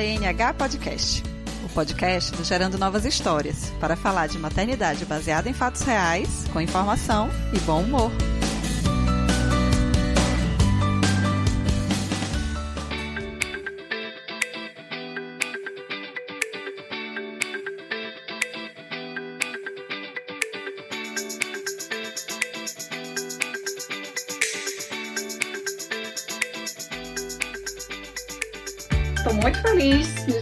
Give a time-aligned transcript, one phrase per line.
[0.00, 1.22] GNH Podcast,
[1.62, 6.60] o podcast do Gerando Novas Histórias, para falar de maternidade baseada em fatos reais, com
[6.60, 8.10] informação e bom humor.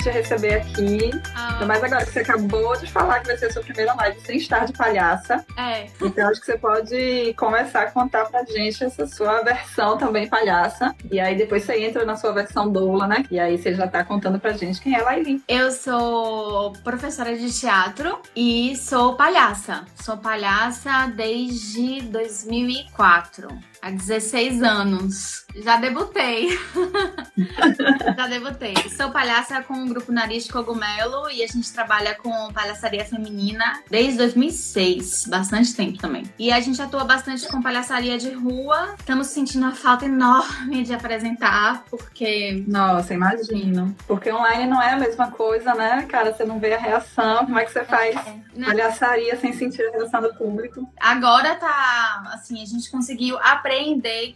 [0.08, 1.10] Te receber aqui.
[1.34, 3.92] Ah, Ainda mais agora que você acabou de falar que vai ser a sua primeira
[3.94, 5.44] live sem estar de palhaça.
[5.56, 10.28] é, Então acho que você pode começar a contar pra gente essa sua versão também
[10.28, 10.94] palhaça.
[11.10, 13.24] E aí depois você entra na sua versão doula, né?
[13.30, 15.42] E aí você já tá contando pra gente quem é Laili.
[15.48, 19.84] eu sou professora de teatro e sou palhaça.
[20.00, 23.48] Sou palhaça desde 2004.
[23.88, 25.46] Há 16 anos.
[25.56, 26.50] Já debutei.
[28.16, 28.74] Já debutei.
[28.94, 33.80] Sou palhaça com o grupo Nariz de Cogumelo e a gente trabalha com palhaçaria feminina
[33.90, 35.24] desde 2006.
[35.28, 36.24] Bastante tempo também.
[36.38, 38.94] E a gente atua bastante com palhaçaria de rua.
[38.98, 43.96] Estamos sentindo a falta enorme de apresentar, porque Nossa, imagino.
[44.06, 46.04] Porque online não é a mesma coisa, né?
[46.10, 47.46] Cara, você não vê a reação.
[47.46, 48.14] Como é que você faz
[48.54, 50.86] né, palhaçaria sem sentir a reação do público?
[51.00, 53.77] agora tá assim, a gente conseguiu aprender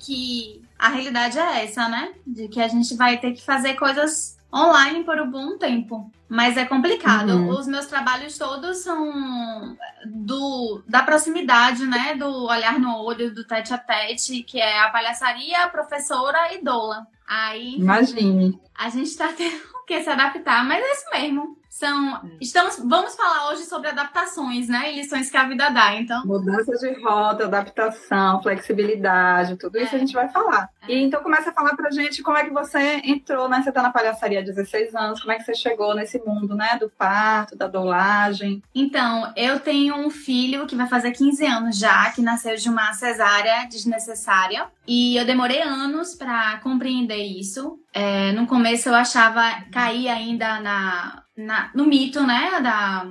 [0.01, 2.13] que a realidade é essa, né?
[2.27, 6.11] De que a gente vai ter que fazer coisas online por um bom tempo.
[6.29, 7.31] Mas é complicado.
[7.31, 7.51] Uhum.
[7.51, 9.77] Os meus trabalhos todos são
[10.07, 12.15] do da proximidade, né?
[12.15, 16.63] Do olhar no olho, do tete a tete, que é a palhaçaria, a professora e
[16.63, 17.07] doula.
[17.27, 18.59] Aí Imagine.
[18.75, 21.62] a gente tá tendo que se adaptar, mas é isso mesmo.
[21.83, 24.93] São, estamos, vamos falar hoje sobre adaptações, né?
[24.93, 25.97] E lições que a vida dá.
[25.97, 29.97] Então, Mudança de rota, adaptação, flexibilidade, tudo isso É.
[29.97, 30.69] a gente vai falar.
[30.89, 30.93] É.
[30.93, 33.61] E então começa a falar pra gente como é que você entrou, né?
[33.63, 36.77] Você tá na palhaçaria há 16 anos, como é que você chegou nesse mundo, né?
[36.79, 38.63] Do parto, da doulagem.
[38.73, 42.93] Então, eu tenho um filho que vai fazer 15 anos já, que nasceu de uma
[42.93, 44.67] cesárea desnecessária.
[44.87, 47.81] E eu demorei anos pra compreender isso.
[47.93, 49.43] É, no começo eu achava,
[49.73, 52.61] caí ainda na, na- no mito, né?
[52.61, 53.11] Da,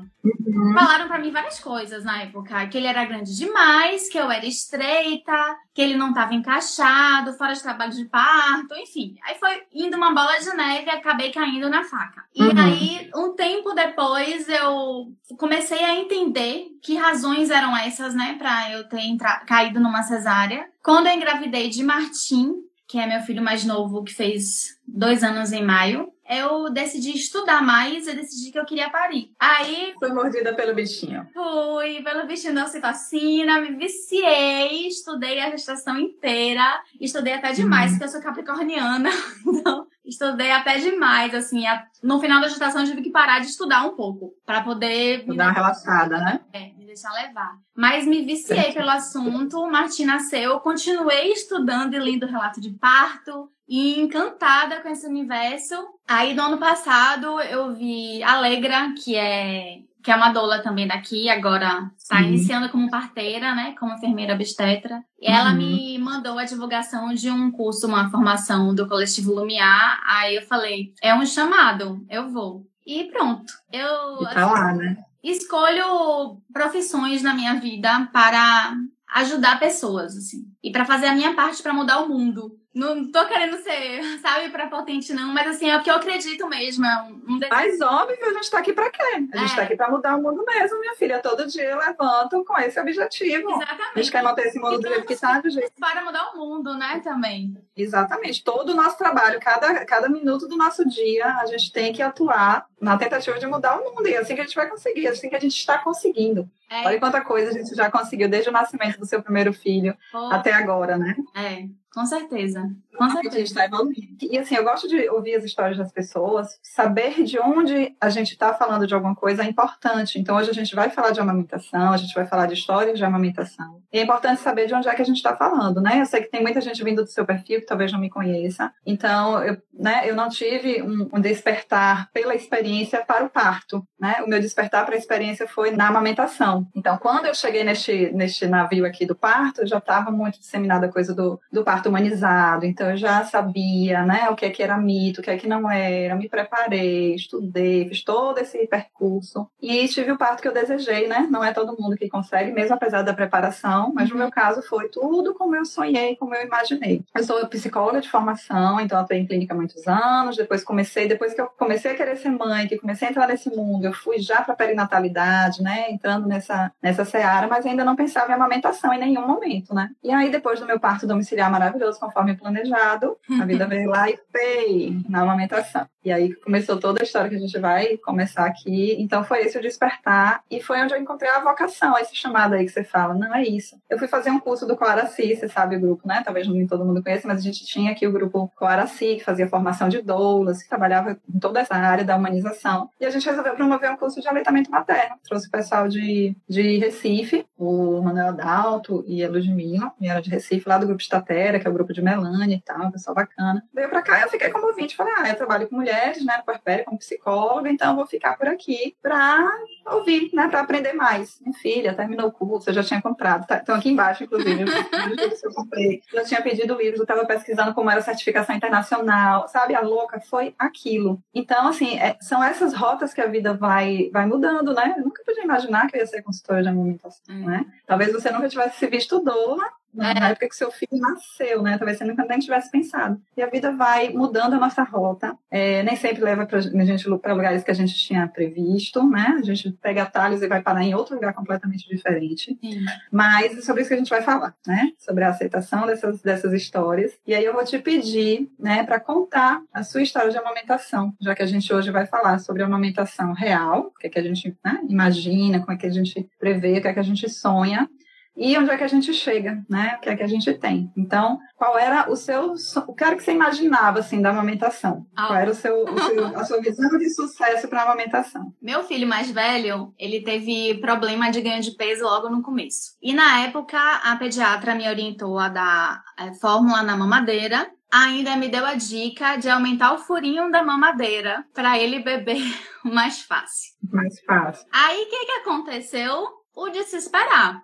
[0.75, 2.67] Falaram pra mim várias coisas na época.
[2.67, 5.33] Que ele era grande demais, que eu era estreita,
[5.73, 9.15] que ele não tava encaixado, fora de trabalho de parto, enfim.
[9.23, 12.23] Aí foi indo uma bola de neve e acabei caindo na faca.
[12.35, 12.59] E Uhum.
[12.59, 18.87] aí, um tempo depois, eu comecei a entender que razões eram essas, né, pra eu
[18.87, 20.65] ter entra- caído numa cesárea.
[20.83, 22.53] Quando eu engravidei de Martim,
[22.87, 27.61] que é meu filho mais novo, que fez dois anos em maio, eu decidi estudar
[27.61, 29.31] mais e decidi que eu queria parir.
[29.39, 31.27] Aí Foi mordida pelo bichinho.
[31.33, 37.97] fui pelo bicho da citocina, me viciei, estudei a gestação inteira, estudei até demais, Uhum.
[37.97, 39.09] porque eu sou capricorniana,
[39.45, 41.63] então estudei até demais, assim,
[42.03, 45.37] no final da gestação eu tive que parar de estudar um pouco, pra poder me,
[45.37, 46.39] dar uma relaxada, né?
[46.53, 47.51] é, me deixar levar.
[47.75, 53.49] Mas me viciei pelo assunto, o Martim nasceu, continuei estudando e lendo relato de parto,
[53.71, 55.75] e encantada com esse universo.
[56.05, 61.29] Aí no ano passado eu vi Alegra, que é que é uma doula também daqui,
[61.29, 62.29] agora está Sim.
[62.29, 64.99] iniciando como parteira, né, como enfermeira obstetra.
[65.19, 65.57] E ela Uhum.
[65.57, 70.01] me mandou a divulgação de um curso, uma formação do coletivo Lumiar.
[70.07, 72.65] Aí eu falei, é um chamado, eu vou.
[72.85, 73.53] E pronto.
[73.71, 74.97] Eu E tá lá, né?
[75.23, 78.73] escolho profissões na minha vida para
[79.13, 80.45] ajudar pessoas, assim.
[80.63, 82.57] E para fazer a minha parte para mudar o mundo.
[82.73, 86.85] Não tô querendo ser, sabe, prepotente não, mas assim, é o que eu acredito mesmo.
[86.85, 87.39] É um.
[87.49, 89.01] Mas óbvio, a gente tá aqui pra quê?
[89.33, 89.55] A gente É.
[89.57, 91.19] tá aqui pra mudar o mundo mesmo, minha filha.
[91.19, 93.49] Todo dia eu levanto com esse objetivo.
[93.49, 94.11] A gente Exatamente.
[94.11, 97.01] quer manter esse mundo do jeito que tá, do jeito Para mudar o mundo, né,
[97.03, 97.57] também.
[97.75, 98.41] Exatamente.
[98.41, 102.65] Todo o nosso trabalho, cada, cada minuto do nosso dia, a gente tem que atuar
[102.79, 104.07] na tentativa de mudar o mundo.
[104.07, 106.49] E é assim que a gente vai conseguir, é assim que a gente está conseguindo.
[106.71, 109.93] É, Olha quanta coisa a gente já conseguiu desde o nascimento do seu primeiro filho
[110.31, 111.13] até agora, né?
[111.35, 112.73] é, com certeza.
[112.97, 114.17] Com A gente está evoluindo.
[114.21, 118.33] E assim, eu gosto de ouvir as histórias das pessoas, saber de onde a gente
[118.33, 120.19] está falando de alguma coisa é importante.
[120.19, 123.05] Então, hoje a gente vai falar de amamentação, a gente vai falar de histórias de
[123.05, 123.81] amamentação.
[123.91, 126.01] E é importante saber de onde é que a gente está falando, né?
[126.01, 128.71] Eu sei que tem muita gente vindo do seu perfil que talvez não me conheça.
[128.85, 134.21] Então, eu, né, eu não tive um, um despertar pela experiência para o parto, né?
[134.25, 136.67] O meu despertar para a experiência foi na amamentação.
[136.75, 140.91] Então, quando eu cheguei neste, neste navio aqui do parto, já estava muito disseminada a
[140.91, 142.65] coisa do, do parto humanizado.
[142.65, 145.47] Então, eu já sabia, né, o que é que era mito, o que é que
[145.47, 146.15] não era.
[146.15, 151.27] Me preparei, estudei, fiz todo esse percurso e tive o parto que eu desejei, né?
[151.29, 154.89] Não é todo mundo que consegue, mesmo apesar da preparação, mas no meu caso foi
[154.89, 157.03] tudo como eu sonhei, como eu imaginei.
[157.15, 160.37] Eu sou psicóloga de formação, então atuei em clínica há muitos anos.
[160.37, 163.49] Depois comecei, depois que eu comecei a querer ser mãe, que comecei a entrar nesse
[163.49, 165.91] mundo, eu fui já para perinatalidade, né?
[165.91, 169.89] Entrando nessa nessa seara, mas ainda não pensava em amamentação em nenhum momento, né?
[170.03, 174.17] E aí depois do meu parto domiciliar maravilhoso, conforme planejado, a vida veio lá e
[174.31, 175.87] pei na amamentação.
[176.03, 178.95] E aí começou toda a história que a gente vai começar aqui.
[178.99, 182.65] Então foi esse o despertar e foi onde eu encontrei a vocação, esse chamado aí
[182.65, 183.13] que você fala.
[183.13, 183.77] Não é isso.
[183.89, 186.21] Eu fui fazer um curso do Coaraci, você sabe o grupo, né?
[186.23, 189.47] Talvez nem todo mundo conheça, mas a gente tinha aqui o grupo Coaraci, que fazia
[189.47, 192.89] formação de doulas, que trabalhava em toda essa área da humanização.
[192.99, 195.15] E a gente resolveu promover um curso de aleitamento materno.
[195.23, 200.67] Trouxe o pessoal de, de Recife, o Manuel Adalto e a Ludmilla, era de Recife,
[200.67, 203.63] lá do grupo Estatera, que é o grupo de Melanie e tal, um pessoal bacana.
[203.73, 204.95] Veio pra cá e eu fiquei como ouvinte.
[204.95, 208.37] Falei, ah, eu trabalho com mulheres, né, no Puerpério, como psicóloga, então eu vou ficar
[208.37, 209.49] por aqui pra
[209.87, 211.39] ouvir, né, para aprender mais.
[211.41, 213.59] Minha filha terminou o curso, eu já tinha comprado, tá?
[213.61, 216.01] Então aqui embaixo, inclusive, os eu comprei.
[216.13, 219.75] Já tinha pedido livros, eu estava pesquisando como era a certificação internacional, sabe?
[219.75, 221.21] A louca foi aquilo.
[221.33, 224.95] Então, assim, é, são essas rotas que a vida vai, vai mudando, né?
[224.97, 227.45] Eu nunca podia imaginar que eu ia ser consultora de amamentação, hum.
[227.45, 227.65] né?
[227.85, 230.31] Talvez você nunca tivesse se visto doula, na é.
[230.31, 231.77] época que seu filho nasceu, né?
[231.77, 233.21] Talvez você nunca nem tivesse pensado.
[233.35, 235.35] E a vida vai mudando a nossa rota.
[235.49, 239.37] É, nem sempre leva pra, a gente para lugares que a gente tinha previsto, né?
[239.39, 242.57] A gente pega atalhos e vai parar em outro lugar completamente diferente.
[242.61, 242.85] Sim.
[243.11, 244.91] Mas é sobre isso que a gente vai falar, né?
[244.97, 247.11] Sobre a aceitação dessas, dessas histórias.
[247.25, 251.35] E aí eu vou te pedir, né, para contar a sua história de amamentação, já
[251.35, 254.23] que a gente hoje vai falar sobre a amamentação real, o que é que a
[254.23, 257.29] gente né, imagina, como é que a gente prevê, o que é que a gente
[257.29, 257.89] sonha
[258.35, 259.95] e onde é que a gente chega, né?
[259.97, 260.91] O que é que a gente tem.
[260.97, 262.53] Então, qual era o seu,
[262.87, 265.05] o que era que você imaginava assim da amamentação?
[265.15, 265.27] Ah.
[265.27, 268.53] Qual era o seu, o seu, a sua visão de sucesso para a amamentação?
[268.61, 272.95] Meu filho mais velho, ele teve problema de ganho de peso logo no começo.
[273.01, 278.47] E na época, a pediatra me orientou a dar é, fórmula na mamadeira ainda me
[278.47, 282.41] deu a dica de aumentar o furinho da mamadeira para ele beber
[282.85, 283.73] mais fácil.
[283.91, 284.65] Mais fácil.
[284.71, 286.25] Aí o que, que aconteceu?
[286.55, 287.61] O de se esperar.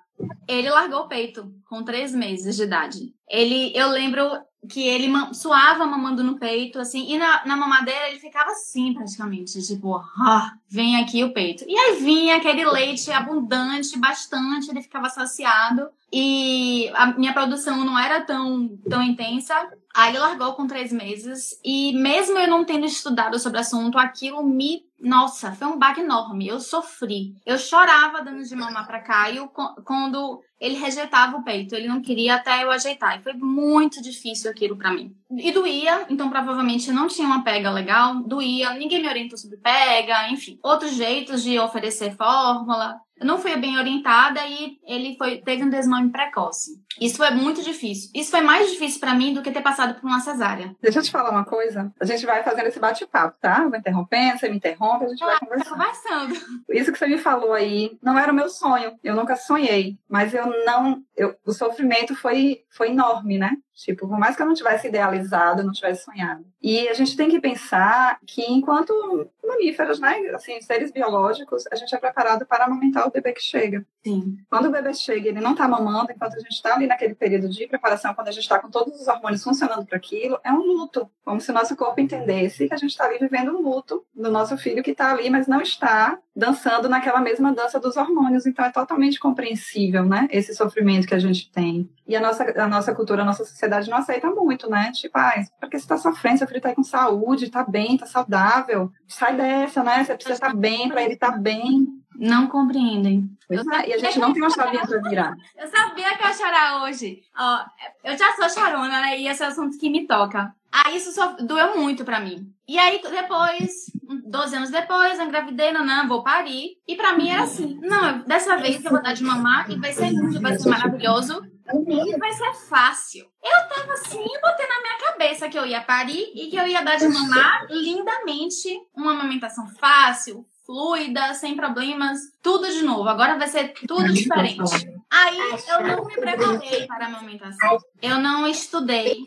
[0.47, 3.13] Ele largou o peito com três meses de idade.
[3.29, 4.23] Ele, eu lembro
[4.67, 9.61] que ele suava mamando no peito, assim, e na, na mamadeira ele ficava assim, praticamente,
[9.65, 11.63] tipo, ah, vem aqui o peito.
[11.67, 17.97] E aí vinha aquele leite abundante, bastante, ele ficava saciado, e a minha produção não
[17.97, 19.53] era tão, tão intensa.
[19.93, 23.97] Aí ele largou com três meses, e mesmo eu não tendo estudado sobre o assunto,
[23.97, 26.47] aquilo me nossa, foi um baque enorme.
[26.47, 27.35] Eu sofri.
[27.45, 29.49] Eu chorava dando de mamar para Caio
[29.85, 31.75] quando ele rejeitava o peito.
[31.75, 33.19] Ele não queria até eu ajeitar.
[33.19, 35.15] E foi muito difícil aquilo para mim.
[35.29, 38.15] E doía, então provavelmente não tinha uma pega legal.
[38.23, 40.59] Doía, ninguém me orientou sobre pega, enfim.
[40.63, 42.99] Outros jeitos de oferecer fórmula.
[43.21, 46.71] Não fui bem orientada e ele foi, teve um desmame precoce.
[46.99, 48.09] Isso foi muito difícil.
[48.13, 50.75] Isso foi mais difícil para mim do que ter passado por uma cesárea.
[50.81, 51.91] Deixa eu te falar uma coisa.
[51.99, 53.67] A gente vai fazendo esse bate-papo, tá?
[53.67, 55.77] Vou interrompendo, você me interrompe, a gente ah, vai conversando.
[55.77, 56.63] conversando.
[56.69, 58.93] Isso que você me falou aí não era o meu sonho.
[59.03, 59.97] Eu nunca sonhei.
[60.09, 61.03] Mas eu não.
[61.15, 63.55] Eu, o sofrimento foi, foi enorme, né?
[63.77, 66.43] Tipo, por mais que eu não tivesse idealizado, não tivesse sonhado.
[66.59, 71.93] E a gente tem que pensar que enquanto mamíferos, né, assim, seres biológicos, a gente
[71.93, 73.85] é preparado para amamentar o bebê que chega.
[74.03, 74.39] Sim.
[74.49, 77.47] Quando o bebê chega, ele não está mamando, enquanto a gente está ali naquele período
[77.49, 80.63] de preparação, quando a gente está com todos os hormônios funcionando para aquilo, é um
[80.63, 81.07] luto.
[81.23, 84.31] Como se o nosso corpo entendesse que a gente está ali vivendo um luto do
[84.31, 88.45] nosso filho que está ali, mas não está dançando naquela mesma dança dos hormônios.
[88.45, 91.89] Então é totalmente compreensível, né, esse sofrimento que a gente tem.
[92.07, 94.91] E a nossa, a nossa cultura, a nossa sociedade não aceita muito, né?
[94.93, 98.91] Tipo, ah, porque você está sofrendo, seu filho está com saúde, está bem, está saudável.
[99.07, 100.03] Sai dessa, né?
[100.03, 101.87] Você precisa estar tá bem para ele estar tá bem.
[102.17, 103.29] Não compreendem.
[103.47, 105.35] Pois é, e a gente não tem uma chavinha para virar.
[105.55, 107.21] Eu sabia que eu ia chorar hoje.
[107.37, 107.65] Ó,
[108.03, 109.19] eu já sou chorona, né?
[109.19, 110.53] E esse é o assunto que me toca.
[110.71, 112.51] Aí isso só doeu muito para mim.
[112.67, 113.91] E aí depois,
[114.25, 116.77] 12 anos depois, eu engravidei, não, não, vou parir.
[116.87, 119.93] E para mim era assim, não, dessa vez eu vou dar de mamar e vai
[119.93, 121.41] ser lindo, vai ser maravilhoso.
[121.73, 123.25] E vai ser fácil.
[123.43, 126.81] Eu tava assim, botei na minha cabeça que eu ia parir e que eu ia
[126.81, 128.69] dar de mamar lindamente.
[128.95, 133.07] Uma amamentação fácil, fluida, sem problemas, tudo de novo.
[133.07, 134.61] Agora vai ser tudo diferente.
[135.09, 135.37] Aí
[135.69, 137.77] eu não me preparei para a amamentação.
[138.01, 139.23] Eu não estudei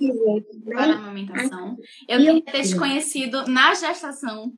[0.66, 1.78] para a amamentação.
[2.06, 4.52] Eu queria ter te conhecido na gestação.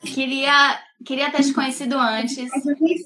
[0.00, 2.50] queria, queria ter te conhecido antes,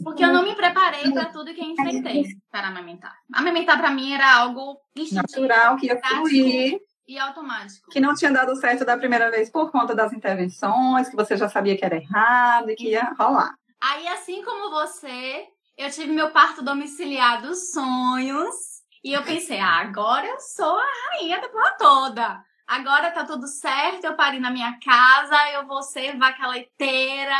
[0.02, 3.14] porque eu não me preparei para tudo que eu enfrentei para amamentar.
[3.33, 4.80] Amamentar para mim era algo
[5.12, 6.80] natural, que ia fluir.
[7.09, 7.91] E automático.
[7.91, 11.49] Que não tinha dado certo da primeira vez por conta das intervenções, que você já
[11.49, 13.55] sabia que era errado e que ia rolar.
[13.81, 15.47] Aí, assim como você,
[15.79, 18.55] eu tive meu parto domiciliar dos sonhos.
[19.03, 22.45] E eu pensei, ah, agora eu sou a rainha da porra toda.
[22.67, 27.38] Agora tá tudo certo, eu parei na minha casa, eu vou ser vaca leiteira,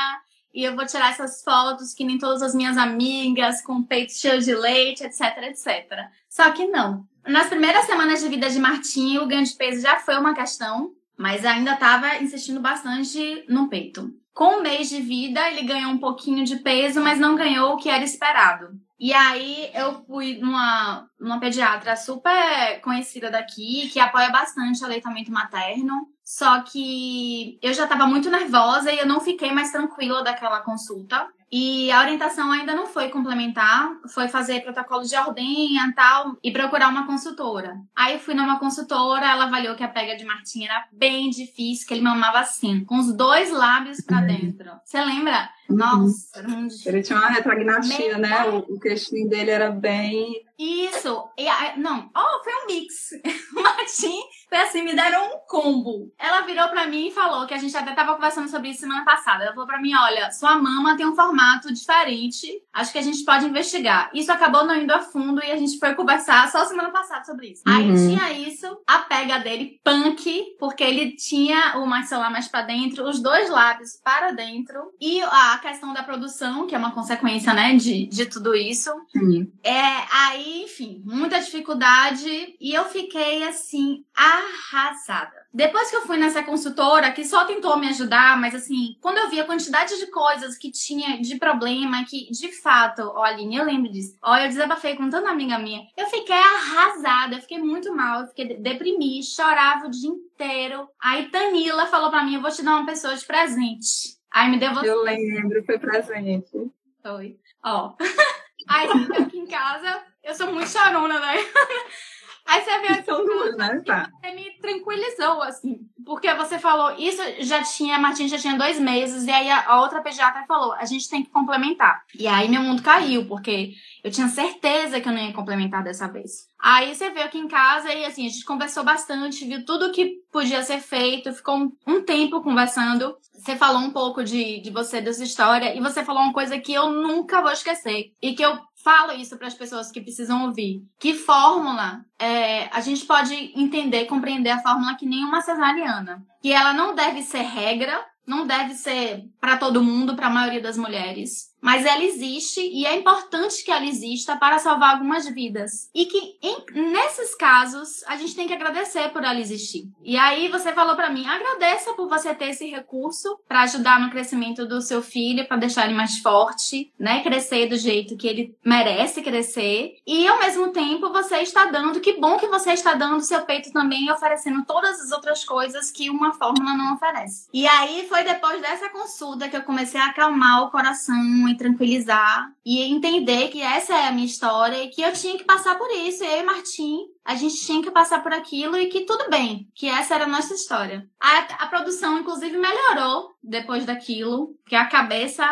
[0.59, 4.41] e eu vou tirar essas fotos que nem todas as minhas amigas, com peito cheio
[4.41, 5.87] de leite, etc, etc.
[6.29, 7.05] Só que não.
[7.25, 10.91] Nas primeiras semanas de vida de Martim, o ganho de peso já foi uma questão,
[11.17, 14.13] mas ainda estava insistindo bastante no peito.
[14.35, 17.77] Com um mês de vida, ele ganhou um pouquinho de peso, mas não ganhou o
[17.77, 18.67] que era esperado.
[18.99, 25.31] E aí eu fui numa, numa pediatra super conhecida daqui, que apoia bastante o aleitamento
[25.31, 26.09] materno.
[26.29, 31.27] Só que eu já estava muito nervosa e eu não fiquei mais tranquila daquela consulta.
[31.51, 36.51] E a orientação ainda não foi complementar, foi fazer protocolo de ordenha e tal, e
[36.51, 37.77] procurar uma consultora.
[37.97, 41.87] Aí eu fui numa consultora, ela avaliou que a pega de Martim era bem difícil,
[41.87, 44.71] que ele mamava assim, com os dois lábios para dentro.
[44.85, 45.49] Você lembra?
[45.69, 45.77] Uhum.
[45.77, 46.69] Nossa, era um...
[46.85, 48.45] Ele tinha uma retragnatia, né?
[48.45, 51.31] O, o queixinho dele era bem isso.
[51.39, 51.47] E,
[51.79, 53.11] não, oh, foi um mix.
[53.55, 56.13] Martim foi assim, me deram um combo.
[56.19, 59.05] Ela virou pra mim e falou que a gente até tava conversando sobre isso semana
[59.05, 59.45] passada.
[59.45, 61.38] Ela falou pra mim: olha, sua mama tem um formato
[61.73, 62.47] diferente.
[62.73, 64.11] Acho que a gente pode investigar.
[64.15, 67.49] Isso acabou não indo a fundo e a gente foi conversar só semana passada sobre
[67.49, 67.63] isso.
[67.67, 67.75] Uhum.
[67.75, 73.09] Aí tinha isso, a pega dele, punk, porque ele tinha o maxilar mais pra dentro,
[73.09, 74.93] os dois lábios para dentro.
[75.01, 78.91] E a questão da produção, que é uma consequência, né, de, de tudo isso.
[79.15, 79.51] Uhum.
[79.63, 85.48] É, aí enfim, muita dificuldade e eu fiquei assim arrasada.
[85.59, 89.29] Depois que eu fui nessa consultora, que só tentou me ajudar, mas assim, quando eu
[89.29, 93.91] vi a quantidade de coisas que tinha de problema, que de fato, olha, eu lembro
[93.91, 94.17] disso.
[94.23, 95.85] Olha, eu desabafei com tanta amiga minha.
[95.97, 100.89] Eu fiquei arrasada, eu fiquei muito mal, eu fiquei deprimida, chorava o dia inteiro.
[101.03, 104.17] Aí Tanila falou para mim: eu vou te dar uma pessoa de presente.
[104.31, 104.89] Aí me deu você.
[104.89, 106.71] Eu lembro, foi presente.
[107.03, 107.37] Foi.
[107.65, 107.95] Ó.
[108.69, 108.89] Aí
[109.21, 111.35] aqui em casa, eu sou muito chorona, né?
[112.49, 113.83] Aí você vê assim, duas, né?
[113.85, 114.11] Tá.
[114.23, 115.81] Você me tranquilizou, assim.
[116.03, 119.83] Porque você falou, isso já tinha, a Martim já tinha dois meses, e aí a,
[119.83, 122.03] outra pediatra falou, a gente tem que complementar.
[122.19, 126.09] E aí meu mundo caiu, porque eu tinha certeza que eu não ia complementar dessa
[126.09, 126.49] vez.
[126.59, 130.23] Aí você veio aqui em casa e assim, a gente conversou bastante, viu tudo que
[130.33, 133.15] podia ser feito, ficou um, um tempo conversando.
[133.35, 136.73] Você falou um pouco de, de você, dessa história, e você falou uma coisa que
[136.73, 138.13] eu nunca vou esquecer.
[138.23, 138.59] E que eu
[138.89, 140.83] falo isso para as pessoas que precisam ouvir.
[140.99, 146.25] Que fórmula é, a gente pode entender, compreender a fórmula que nem uma cesariana.
[146.41, 150.63] Que ela não deve ser regra, não deve ser para todo mundo, para a maioria
[150.63, 155.91] das mulheres mas ela existe e é importante que ela exista para salvar algumas vidas.
[155.95, 159.89] E que em, nesses casos a gente tem que agradecer por ela existir.
[160.03, 164.11] E aí você falou para mim, agradeça por você ter esse recurso para ajudar no
[164.11, 168.57] crescimento do seu filho, para deixar ele mais forte, né, crescer do jeito que ele
[168.65, 169.97] merece crescer.
[170.07, 173.73] E ao mesmo tempo você está dando, que bom que você está dando seu peito
[173.73, 177.49] também oferecendo todas as outras coisas que uma fórmula não oferece.
[177.53, 182.53] E aí foi depois dessa consulta que eu comecei a acalmar o coração e tranquilizar
[182.65, 185.91] e entender que essa é a minha história e que eu tinha que passar por
[185.91, 186.25] isso.
[186.25, 189.87] Eu e Martim, a gente tinha que passar por aquilo e que tudo bem, que
[189.87, 191.07] essa era a nossa história.
[191.21, 195.45] A, a produção, inclusive, melhorou depois daquilo, que a cabeça.